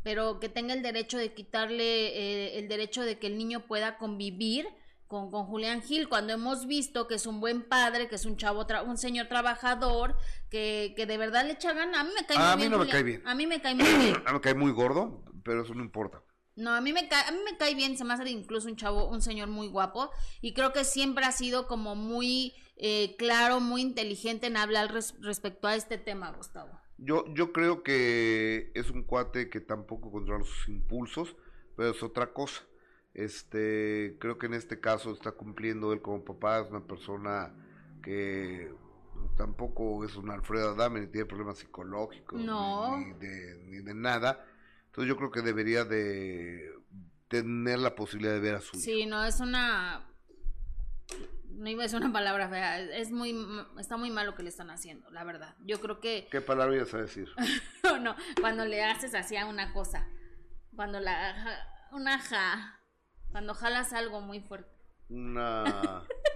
[0.02, 3.98] pero que tenga el derecho de quitarle eh, el derecho de que el niño pueda
[3.98, 4.66] convivir
[5.06, 8.36] con, con, Julián Gil, cuando hemos visto que es un buen padre, que es un
[8.36, 10.16] chavo, un señor trabajador,
[10.48, 12.00] que, que de verdad le echa gana.
[12.00, 12.52] A mí me cae muy bien.
[12.52, 13.22] A mí no me cae bien.
[13.26, 14.14] A mí me cae muy bien.
[14.24, 16.22] a mí me cae muy gordo, pero eso no importa.
[16.60, 18.76] No, a mí me cae, a mí me cae bien, se me hace incluso un
[18.76, 23.60] chavo, un señor muy guapo y creo que siempre ha sido como muy eh, claro,
[23.60, 26.80] muy inteligente en hablar respecto a este tema, Gustavo.
[26.96, 31.34] Yo, yo creo que es un cuate que tampoco controla sus impulsos,
[31.76, 32.62] pero es otra cosa.
[33.14, 37.54] Este, creo que en este caso está cumpliendo él como papá, es una persona
[38.02, 38.72] que
[39.36, 44.44] tampoco es un Alfredo Adame, ni tiene problemas psicológicos, ni, de, ni de nada.
[44.90, 46.72] Entonces yo creo que debería de
[47.28, 50.04] tener la posibilidad de ver a su Sí, no, es una
[51.60, 53.36] no iba a decir una palabra fea, es muy,
[53.78, 55.54] está muy mal lo que le están haciendo, la verdad.
[55.60, 56.26] Yo creo que...
[56.30, 57.28] ¿Qué palabra ibas a decir?
[57.84, 60.08] no, no, cuando le haces así a una cosa,
[60.74, 62.80] cuando la, una ja,
[63.30, 64.74] cuando jalas algo muy fuerte.
[65.10, 66.02] Una...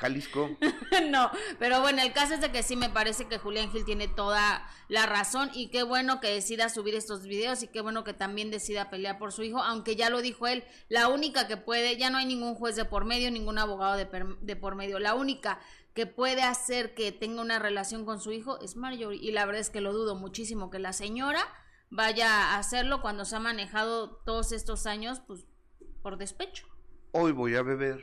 [0.00, 0.56] Jalisco.
[1.10, 4.08] no, pero bueno, el caso es de que sí me parece que Julián Gil tiene
[4.08, 8.14] toda la razón y qué bueno que decida subir estos videos y qué bueno que
[8.14, 11.98] también decida pelear por su hijo, aunque ya lo dijo él, la única que puede,
[11.98, 14.08] ya no hay ningún juez de por medio, ningún abogado de,
[14.40, 15.60] de por medio, la única
[15.92, 19.60] que puede hacer que tenga una relación con su hijo es Marjorie y la verdad
[19.60, 21.46] es que lo dudo muchísimo que la señora
[21.90, 25.44] vaya a hacerlo cuando se ha manejado todos estos años pues
[26.02, 26.66] por despecho.
[27.12, 28.00] Hoy voy a beber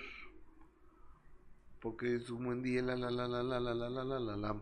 [1.79, 4.37] porque es un buen día, la la la la la la la la la la
[4.37, 4.55] la.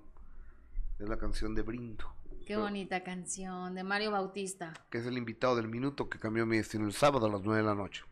[0.99, 2.05] Es la canción de Brindo.
[2.45, 4.74] Qué bonita canción, de Mario Bautista.
[4.89, 7.61] Que es el invitado del minuto que cambió mi destino el sábado a las 9
[7.61, 8.03] de la noche.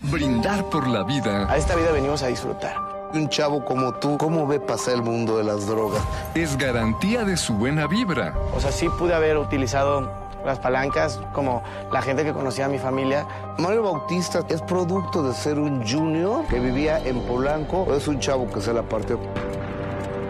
[0.00, 1.50] Brindar por la vida.
[1.50, 3.10] A esta vida venimos a disfrutar.
[3.12, 6.04] Un chavo como tú, ¿cómo ve pasar el mundo de las drogas?
[6.34, 8.36] Es garantía de su buena vibra.
[8.54, 12.78] O sea, sí pude haber utilizado las palancas, como la gente que conocía a mi
[12.78, 13.26] familia.
[13.58, 18.18] Mario Bautista es producto de ser un junior que vivía en Polanco o es un
[18.20, 19.18] chavo que se la partió.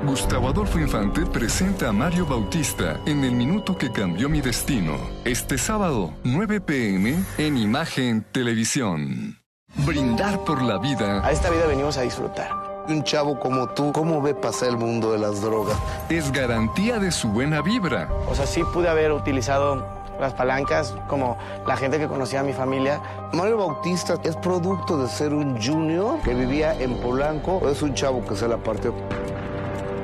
[0.06, 4.98] Gustavo Adolfo Infante presenta a Mario Bautista en El Minuto que Cambió Mi Destino.
[5.24, 9.38] Este sábado, 9 pm, en Imagen Televisión.
[9.86, 12.50] Brindar por la vida A esta vida venimos a disfrutar.
[12.86, 15.76] Un chavo como tú, ¿cómo ve pasar el mundo de las drogas?
[16.10, 18.10] es garantía de su buena vibra.
[18.28, 21.36] O sea, sí pude haber utilizado las palancas como
[21.66, 23.00] la gente que conocía a mi familia.
[23.32, 28.24] Mario Bautista es producto de ser un junior que vivía en Polanco es un chavo
[28.26, 28.94] que se la partió.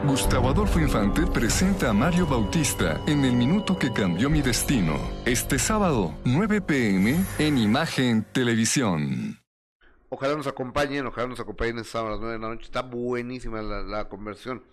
[0.06, 4.94] Gustavo Adolfo Infante presenta a Mario Bautista en El Minuto que Cambió Mi Destino.
[5.26, 9.38] Este sábado, 9 pm, en Imagen Televisión.
[10.08, 12.64] Ojalá nos acompañen, ojalá nos acompañen este sábado a las 9 de la noche.
[12.64, 14.64] Está buenísima la, la conversión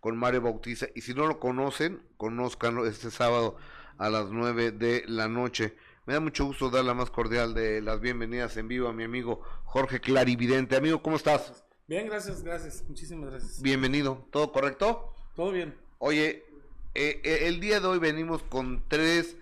[0.00, 0.86] con Mario Bautista.
[0.94, 3.56] Y si no lo conocen, conózcanlo este sábado
[4.00, 5.74] a las 9 de la noche.
[6.06, 9.04] Me da mucho gusto dar la más cordial de las bienvenidas en vivo a mi
[9.04, 10.74] amigo Jorge Clarividente.
[10.74, 11.62] Amigo, ¿cómo estás?
[11.86, 12.82] Bien, gracias, gracias.
[12.88, 13.60] Muchísimas gracias.
[13.60, 14.26] Bienvenido.
[14.30, 15.14] ¿Todo correcto?
[15.36, 15.74] Todo bien.
[15.98, 16.46] Oye,
[16.94, 19.36] eh, eh, el día de hoy venimos con tres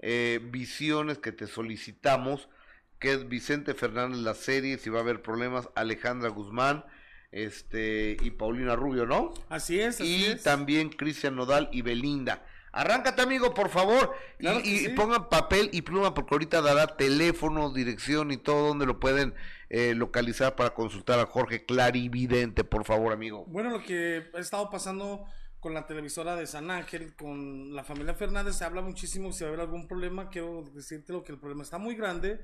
[0.00, 2.50] eh, visiones que te solicitamos,
[2.98, 6.84] que es Vicente Fernández la serie, si va a haber problemas, Alejandra Guzmán,
[7.30, 9.32] este y Paulina Rubio, ¿no?
[9.48, 10.42] Así es, así y es.
[10.42, 12.44] también Cristian Nodal y Belinda.
[12.72, 14.88] Arráncate, amigo, por favor, y- Claro que y, sí.
[14.90, 19.34] pongan papel y pluma, porque ahorita dará teléfono, dirección y todo donde lo pueden
[19.68, 23.44] eh, localizar para consultar a Jorge Clarividente, por favor, amigo.
[23.46, 25.24] Bueno, lo que ha estado pasando
[25.60, 29.32] con la televisora de San Ángel, con la familia Fernández, se habla muchísimo.
[29.32, 32.40] Si va a haber algún problema, quiero decirte lo que el problema está muy grande,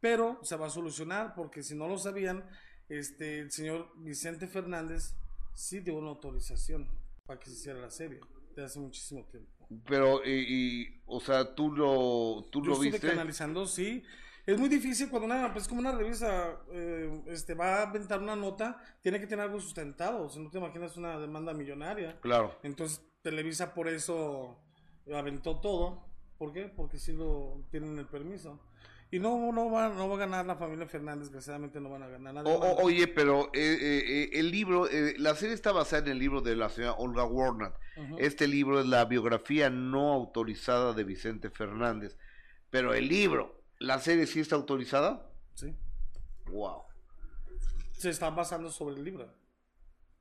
[0.00, 2.44] pero se va a solucionar, porque si no lo sabían,
[2.88, 5.14] este, el señor Vicente Fernández
[5.54, 6.88] sí dio una autorización
[7.26, 8.20] para que se hiciera la serie,
[8.54, 9.50] de hace muchísimo tiempo.
[9.86, 13.06] Pero, y, y, o sea, tú lo, tú Yo lo viste.
[13.06, 14.02] canalizando, sí.
[14.46, 18.34] Es muy difícil cuando una, pues como una revista eh, este, va a aventar una
[18.34, 20.24] nota, tiene que tener algo sustentado.
[20.24, 22.18] O sea, no te imaginas una demanda millonaria.
[22.20, 22.58] Claro.
[22.62, 24.58] Entonces, Televisa por eso
[25.14, 26.08] aventó todo.
[26.38, 26.62] ¿Por qué?
[26.74, 28.58] Porque sí lo tienen el permiso.
[29.10, 32.08] Y no, no, va, no va a ganar la familia Fernández, desgraciadamente no van a
[32.08, 32.34] ganar.
[32.34, 36.08] Nadie O- oye, pero eh, eh, eh, el libro, eh, la serie está basada en
[36.12, 37.24] el libro de la señora Olga.
[37.96, 38.16] Ujú.
[38.18, 42.18] Este libro es la biografía no autorizada de Vicente Fernández.
[42.70, 45.26] Pero el libro, ¿la serie sí está autorizada?
[45.54, 45.74] Sí.
[46.50, 46.82] Wow.
[47.92, 49.32] Se está basando sobre el libro.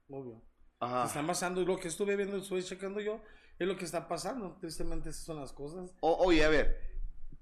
[0.10, 0.42] Obvio.
[0.80, 1.02] Ajá.
[1.04, 3.22] Se están basando, y lo que estuve viendo, estuve checando yo,
[3.60, 4.56] es lo que está pasando.
[4.62, 5.94] Tristemente, esas son las cosas.
[6.00, 6.87] O- oye, a ver,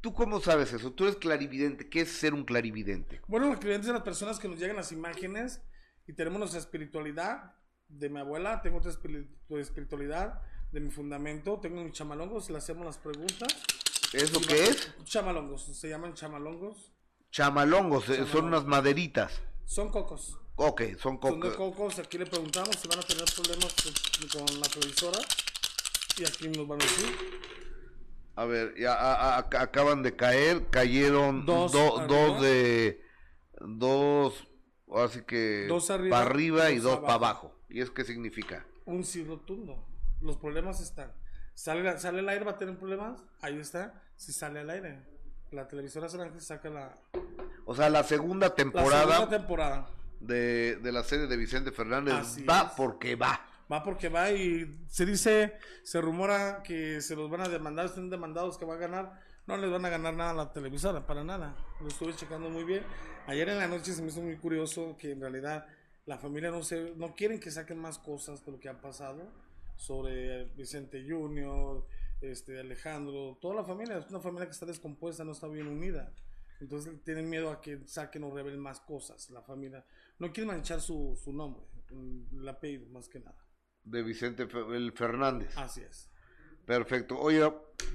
[0.06, 0.91] ¿tú cómo sabes eso?
[0.91, 1.89] Tú eres clarividente.
[1.89, 3.22] ¿Qué es ser un clarividente?
[3.28, 5.62] Bueno, los clientes son las personas que nos llegan las imágenes
[6.06, 7.56] y tenemos nuestra espiritualidad
[7.88, 9.28] de mi abuela, tengo otra espiri-
[9.60, 10.41] espiritualidad
[10.72, 13.47] de mi fundamento, tengo mis chamalongos, le hacemos las preguntas.
[14.14, 14.93] ¿Eso qué es?
[15.06, 16.93] Chamalongos, se llaman chamalongos.
[17.32, 19.41] Chamalongos, eh, son unas maderitas.
[19.66, 20.38] Son cocos.
[20.58, 21.56] Ok, son Son de cocos.
[21.56, 25.18] cocos, aquí le preguntamos si van a tener problemas con- con la televisora
[26.20, 27.08] y aquí nos van a decir.
[28.36, 33.01] A ver, ya a- a- ac- acaban de caer, cayeron Dos do- dos de
[33.61, 34.47] dos,
[34.93, 37.47] así que Dos arriba, para arriba y dos dos para abajo.
[37.47, 37.59] abajo.
[37.69, 38.65] ¿Y es qué significa?
[38.86, 39.83] Un sí rotundo.
[40.21, 41.13] Los problemas están.
[41.53, 42.43] ¿Sale, la- ¿Sale el aire?
[42.45, 43.23] ¿Va a tener problemas?
[43.41, 44.01] Ahí está.
[44.17, 45.01] Si sale al aire.
[45.51, 46.97] La televisora Ángel saca la,
[47.65, 49.88] O sea, la segunda la temporada segunda temporada.
[50.19, 52.71] de, de la serie de Vicente Fernández Así va es.
[52.75, 53.39] porque va.
[53.72, 58.09] Va porque va y se dice, se rumora que se los van a demandar, están
[58.09, 59.20] demandados que va a ganar.
[59.47, 61.55] No les van a ganar nada a la televisora, para nada.
[61.82, 62.84] Lo estuve checando muy bien.
[63.28, 65.66] Ayer en la noche se me hizo muy curioso que en realidad
[66.05, 69.32] la familia no se, no quieren que saquen más cosas de lo que ha pasado
[69.76, 71.86] sobre Vicente Junior,
[72.22, 76.13] este Alejandro, toda la familia, es una familia que está descompuesta, no está bien unida.
[76.59, 79.30] Entonces tienen miedo a que saquen o revelen más cosas.
[79.30, 79.84] La familia
[80.20, 83.45] no quiere manchar su, su nombre, el apellido más que nada.
[83.86, 85.55] De Vicente Fernández.
[85.57, 86.09] Así es.
[86.65, 87.19] Perfecto.
[87.19, 87.41] Oye,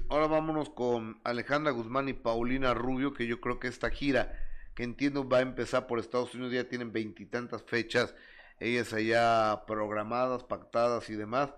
[0.09, 4.33] ahora vámonos con Alejandra Guzmán y Paulina Rubio, que yo creo que esta gira,
[4.73, 8.15] que entiendo va a empezar por Estados Unidos, ya tienen veintitantas fechas,
[8.59, 11.53] ellas allá programadas, pactadas y demás.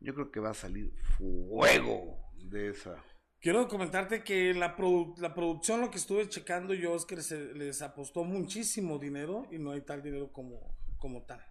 [0.00, 2.96] Yo creo que va a salir fuego de esa.
[3.42, 7.52] Quiero comentarte que la, produ- la producción, lo que estuve checando yo es que se-
[7.54, 11.44] les apostó muchísimo dinero y no hay tal dinero como, como tal.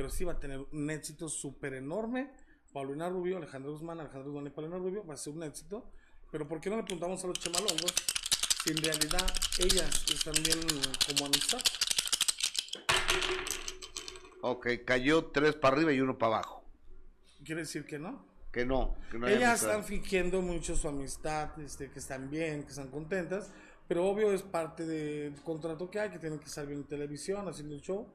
[0.00, 2.30] Pero sí va a tener un éxito súper enorme.
[2.72, 5.92] Paulina Rubio, Alejandro Guzmán, Alejandro Guzmán y Paulina Rubio va a ser un éxito.
[6.32, 7.92] Pero ¿por qué no le preguntamos a los chamalongos
[8.64, 10.58] si en realidad ellas están bien
[11.06, 11.60] como amistad?
[14.40, 16.64] Ok, cayó tres para arriba y uno para abajo.
[17.44, 18.24] Quiere decir que no.
[18.50, 22.62] Que no, que no hay Ellas están fingiendo mucho su amistad, este, que están bien,
[22.62, 23.50] que están contentas,
[23.86, 27.46] pero obvio es parte del contrato que hay, que tienen que estar bien en televisión,
[27.46, 28.10] haciendo el show,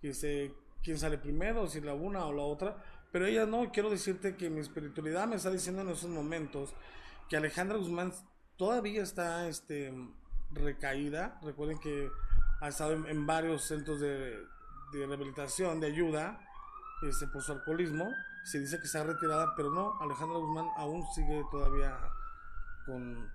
[0.00, 2.76] que se quién sale primero, si la una o la otra.
[3.10, 6.74] Pero ella no, quiero decirte que mi espiritualidad me está diciendo en esos momentos
[7.28, 8.12] que Alejandra Guzmán
[8.56, 9.92] todavía está este,
[10.52, 11.40] recaída.
[11.42, 12.08] Recuerden que
[12.60, 14.38] ha estado en, en varios centros de,
[14.92, 16.38] de rehabilitación, de ayuda,
[17.02, 18.06] este, por su alcoholismo.
[18.44, 21.98] Se dice que está retirada, pero no, Alejandra Guzmán aún sigue todavía
[22.86, 23.28] con,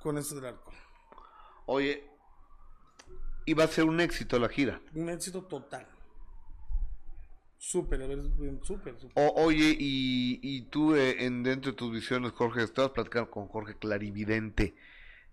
[0.00, 0.74] con eso del alcohol.
[1.66, 2.08] Oye,
[3.46, 4.80] iba a ser un éxito la gira.
[4.94, 5.88] Un éxito total.
[7.58, 8.20] Súper, a ver,
[8.62, 13.48] súper, oye, y, y tú eh, en dentro de tus visiones, Jorge, estabas platicando con
[13.48, 14.74] Jorge Clarividente.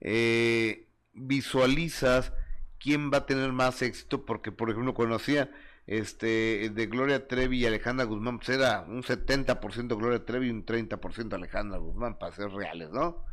[0.02, 2.34] eh, visualizas
[2.80, 5.52] quién va a tener más éxito, porque por ejemplo cuando hacía
[5.88, 10.66] este de Gloria Trevi y Alejandra Guzmán, pues era un 70% Gloria Trevi y un
[10.66, 13.26] 30% Alejandra Guzmán, para ser reales, ¿no?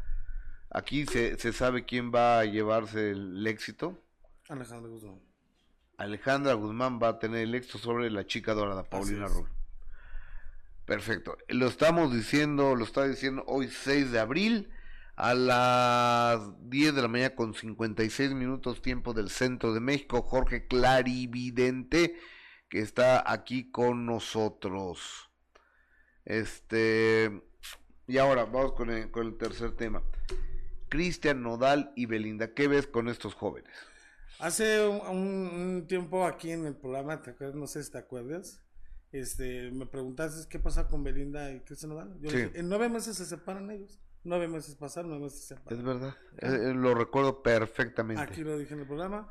[0.71, 4.03] Aquí se, se sabe quién va a llevarse el éxito.
[4.49, 5.21] Alejandra Guzmán.
[6.01, 9.27] Alejandra Guzmán va a tener el éxito sobre la chica dorada, Paulina.
[9.27, 9.51] Rubio.
[10.87, 11.37] Perfecto.
[11.49, 14.71] Lo estamos diciendo, lo está diciendo hoy 6 de abril
[15.17, 20.23] a las 10 de la mañana con 56 minutos tiempo del centro de México.
[20.23, 22.19] Jorge Clarividente
[22.71, 25.29] que está aquí con nosotros.
[26.25, 27.43] Este
[28.07, 30.03] y ahora vamos con el, con el tercer tema.
[30.89, 33.90] Cristian Nodal y Belinda, ¿qué ves con estos jóvenes?
[34.41, 37.57] Hace un, tiempo aquí en el programa, ¿te acuerdas?
[37.57, 38.63] No sé si te acuerdas.
[39.13, 42.17] Este, me preguntaste qué pasa con Belinda y Cristian Nodal.
[42.21, 42.37] Yo Sí.
[42.37, 44.01] dije, en nueve meses se separan ellos.
[44.23, 45.79] Nueve meses pasaron, nueve meses se separan.
[45.79, 48.23] Es verdad, eh, lo recuerdo perfectamente.
[48.23, 49.29] Aquí lo dije en el programa.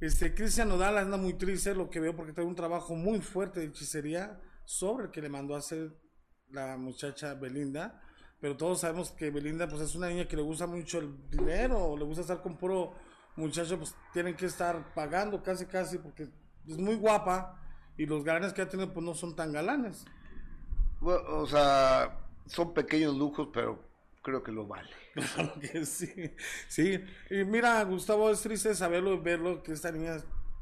[0.00, 3.60] Este, Cristian Nodal anda muy triste, lo que veo, porque tiene un trabajo muy fuerte
[3.60, 5.92] de hechicería sobre el que le mandó a hacer
[6.50, 8.02] la muchacha Belinda.
[8.40, 11.96] Pero todos sabemos que Belinda, pues es una niña que le gusta mucho el dinero,
[11.98, 12.94] le gusta estar con puro
[13.40, 16.28] muchacho, pues tienen que estar pagando casi, casi, porque
[16.68, 17.60] es muy guapa
[17.96, 20.04] y los galanes que ha tenido, pues no son tan galanes.
[21.00, 23.82] Bueno, o sea, son pequeños lujos, pero
[24.22, 24.90] creo que lo vale.
[25.34, 26.12] Claro que sí.
[26.68, 27.02] Sí.
[27.30, 30.18] Y mira, Gustavo, es triste saberlo y verlo, que esta niña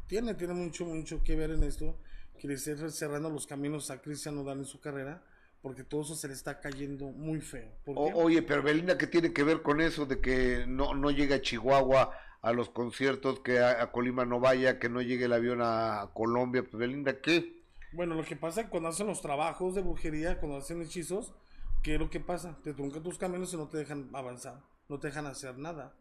[0.06, 1.98] tiene, tiene mucho, mucho que ver en esto.
[2.38, 5.22] Que le esté cerrando los caminos a Cristian Nodal en su carrera,
[5.60, 7.68] porque todo eso se le está cayendo muy feo.
[7.86, 11.42] Oye, pero Belinda, ¿qué tiene que ver con eso de que no, no llegue a
[11.42, 12.12] Chihuahua
[12.42, 16.62] a los conciertos, que a, Colima no vaya, que no llegue el avión a Colombia?
[16.62, 17.62] Pues Belinda, ¿qué?
[17.92, 21.34] Bueno, lo que pasa es que cuando hacen los trabajos de brujería, cuando hacen hechizos,
[21.82, 22.58] ¿qué es lo que pasa?
[22.62, 25.96] Te truncan tus caminos y no te dejan avanzar, no te dejan hacer nada,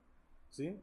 [0.49, 0.81] ¿sí?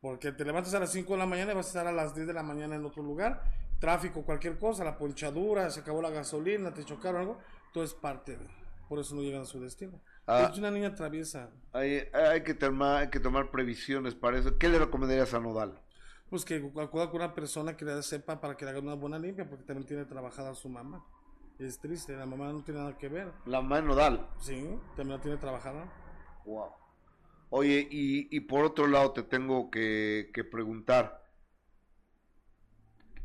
[0.00, 2.14] Porque te levantas a las 5 de la mañana y vas a estar a las
[2.14, 3.42] 10 de la mañana en otro lugar,
[3.80, 7.38] tráfico, cualquier cosa, la ponchadura, se acabó la gasolina, te chocaron algo,
[7.72, 8.46] todo es parte de,
[8.88, 10.00] por eso no llegan a su destino.
[10.26, 10.48] Ah.
[10.50, 14.56] Es una niña traviesa, Hay, hay, que tomar, hay que tomar previsiones para eso.
[14.56, 15.80] ¿Qué le recomendarías a Nodal?
[16.30, 19.20] pues que acuda con una persona que le sepa para que le haga una buena
[19.20, 21.04] limpia, porque también tiene trabajada a su mamá.
[21.60, 23.30] Es triste, la mamá no tiene nada que ver.
[23.46, 24.28] La mamá de Nodal.
[24.40, 25.92] Sí, también la tiene trabajada.
[26.44, 26.72] Wow.
[27.50, 31.22] Oye, y, y por otro lado te tengo que, que preguntar,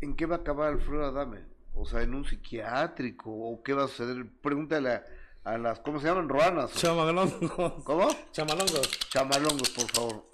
[0.01, 1.45] ¿en qué va a acabar Alfredo Adame?
[1.73, 3.31] O sea, ¿en un psiquiátrico?
[3.31, 4.23] ¿O qué va a suceder?
[4.41, 5.03] Pregúntale a,
[5.43, 6.29] a las, ¿cómo se llaman?
[6.29, 6.73] ¿Ruanas?
[6.75, 7.83] Chamalongos.
[7.83, 8.07] ¿Cómo?
[8.31, 8.89] Chamalongos.
[9.09, 10.29] Chamalongos, por favor.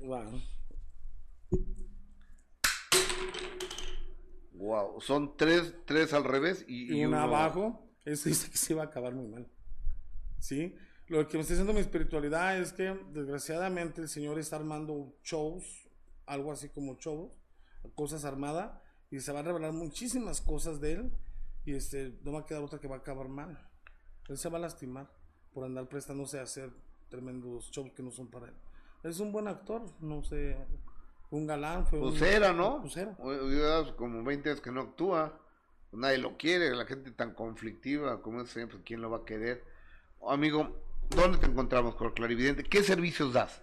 [0.00, 0.40] Wow.
[4.54, 8.58] Wow, son tres, tres al revés y, Y y una uno- abajo, eso dice que
[8.58, 9.48] se va a acabar muy mal.
[10.40, 10.74] ¿Sí?
[11.06, 15.88] Lo que me está diciendo mi espiritualidad es que desgraciadamente el Señor está armando shows,
[16.26, 17.32] algo así como shows,
[17.94, 18.72] cosas armadas,
[19.10, 21.12] y se va a revelar muchísimas cosas de él,
[21.64, 23.58] y este, no va a quedar otra que va a acabar mal.
[24.28, 25.08] Él se va a lastimar
[25.52, 26.70] por andar prestándose a hacer
[27.08, 28.54] tremendos shows que no son para él.
[29.02, 30.56] Es un buen actor, no sé,
[31.30, 32.10] un galán, fue un...
[32.10, 32.80] Pues era, ¿no?
[32.82, 33.16] Pues era.
[33.96, 35.40] Como 20 años que no actúa.
[35.92, 39.64] Nadie lo quiere, la gente tan conflictiva como ese, pues ¿quién lo va a querer?
[40.28, 40.76] Amigo,
[41.16, 42.62] ¿dónde te encontramos con Clarividente?
[42.62, 43.62] ¿Qué servicios das?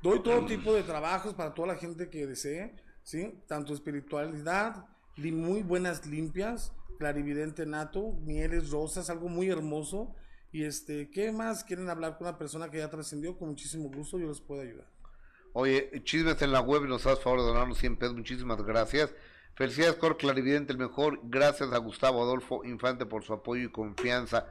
[0.00, 3.42] Doy todo tipo de trabajos para toda la gente que desee, ¿sí?
[3.48, 4.86] Tanto espiritualidad,
[5.16, 10.14] li- muy buenas limpias, clarividente nato, mieles rosas, algo muy hermoso.
[10.52, 13.36] Y este, ¿qué más quieren hablar con una persona que ya trascendió?
[13.36, 14.86] Con muchísimo gusto yo les puedo ayudar.
[15.52, 19.12] Oye, chismes en la web, nos das favor de donarnos 100 pesos, muchísimas gracias.
[19.54, 21.20] Felicidades, Cor Clarividente, el mejor.
[21.24, 24.46] Gracias a Gustavo Adolfo Infante por su apoyo y confianza.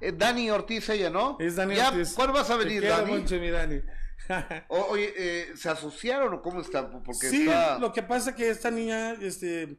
[0.00, 1.36] Eh, Dani Ortiz, ella, ¿no?
[1.40, 2.14] Es Dani Ya, Ortiz.
[2.14, 3.12] ¿Cuándo vas a Te venir, quiero Dani?
[3.18, 3.80] mucho, mi Dani.
[4.68, 6.90] O- oye, eh, ¿se asociaron o cómo está?
[6.90, 7.78] Porque sí, está...
[7.78, 9.78] lo que pasa es que esta niña este,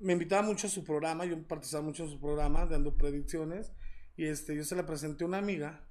[0.00, 3.72] me invitaba mucho a su programa, yo participaba mucho en su programa, dando predicciones,
[4.16, 5.88] y este, yo se la presenté a una amiga,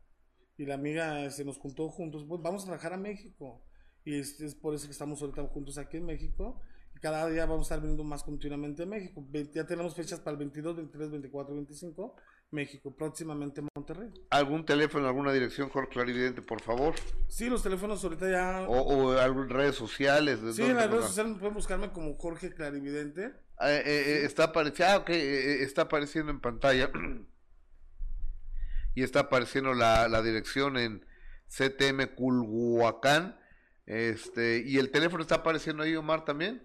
[0.58, 3.64] y la amiga se nos juntó juntos, pues vamos a trabajar a México,
[4.04, 6.62] y este, es por eso que estamos ahorita juntos aquí en México,
[7.00, 9.24] Cada día vamos a estar viendo más continuamente en México.
[9.54, 12.16] Ya tenemos fechas para el 22, 23, 24, 25.
[12.50, 14.10] México, próximamente Monterrey.
[14.30, 16.96] ¿Algún teléfono, alguna dirección, Jorge Clarividente, por favor?
[17.28, 18.66] Sí, los teléfonos ahorita ya...
[18.68, 20.42] O, o redes sociales.
[20.42, 23.34] ¿de sí, en las redes sociales pueden buscarme como Jorge Clarividente.
[23.62, 26.92] Eh, eh, eh, está apareciendo, ah, eh, está apareciendo en pantalla
[28.96, 31.06] y está apareciendo la, la dirección en
[31.48, 33.40] CTM Culhuacán,
[33.86, 36.62] este, y el teléfono está apareciendo ahí, Omar, también,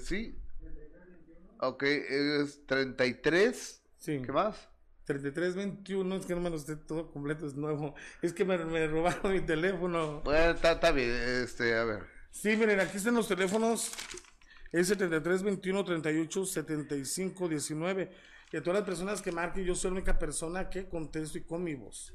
[0.00, 0.38] sí,
[1.58, 4.20] ok, es 33, Sí.
[4.24, 4.68] ¿qué más?
[5.06, 7.94] 3321, es que no me lo sé todo completo, es nuevo.
[8.20, 10.20] Es que me, me robaron mi teléfono.
[10.22, 13.92] Bueno, está bien, este, a ver, Sí, miren, aquí están los teléfonos.
[14.72, 18.10] Es 73 21 38 75 19.
[18.52, 21.42] Y a todas las personas que marquen, yo soy la única persona que contesto y
[21.42, 22.14] con mi voz.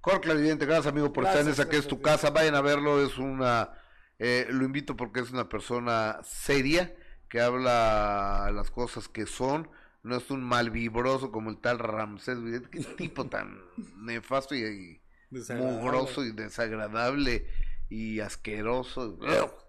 [0.00, 2.30] Jorge Clarividente, gracias amigo por estar en esa que es tu casa.
[2.30, 3.72] Vayan a verlo, es una,
[4.18, 6.94] eh, lo invito porque es una persona seria
[7.28, 9.68] que habla las cosas que son.
[10.04, 13.60] No es un malvibroso como el tal Ramsés Vidente, que tipo tan
[13.96, 17.46] nefasto y, y mugroso y desagradable
[17.88, 19.18] y asqueroso.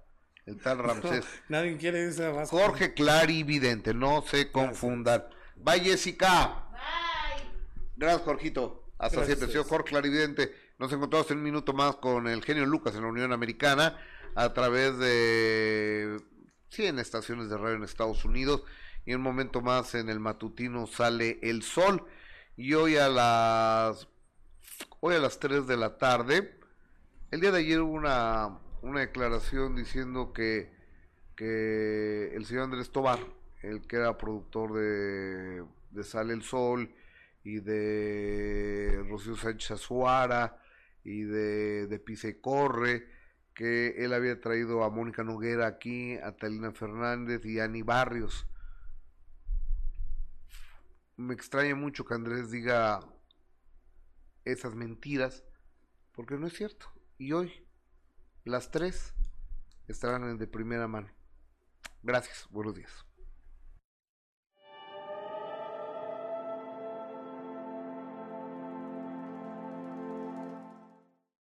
[0.49, 1.25] El tal Ramsés.
[1.47, 2.49] Nadie quiere esa base.
[2.49, 5.25] Jorge Clarividente, no se confundan.
[5.57, 6.65] Bye Jessica.
[7.95, 8.83] Gracias, Jorgito.
[8.97, 9.37] Hasta Gracias.
[9.37, 10.55] siempre, señor Jorge Clarividente.
[10.79, 13.99] Nos encontramos en un minuto más con el genio Lucas en la Unión Americana
[14.33, 16.17] a través de
[16.69, 18.63] 100 estaciones de radio en Estados Unidos.
[19.05, 22.07] Y un momento más en el matutino sale el sol.
[22.57, 24.07] Y hoy a las
[24.99, 26.57] hoy a las 3 de la tarde,
[27.29, 30.71] el día de ayer hubo una, una declaración diciendo que,
[31.35, 33.19] que el señor Andrés Tobar,
[33.61, 36.93] el que era productor de, de Sale el Sol
[37.43, 40.61] y de Rocío Sánchez Azuara
[41.03, 43.07] y de, de Pisa Corre,
[43.53, 48.47] que él había traído a Mónica Noguera aquí, a Talina Fernández y a Ani Barrios.
[51.17, 53.01] Me extraña mucho que Andrés diga
[54.45, 55.43] esas mentiras,
[56.13, 56.87] porque no es cierto.
[57.17, 57.51] Y hoy,
[58.43, 59.13] las tres
[59.87, 61.09] estarán de primera mano.
[62.03, 63.08] Gracias, buenos días.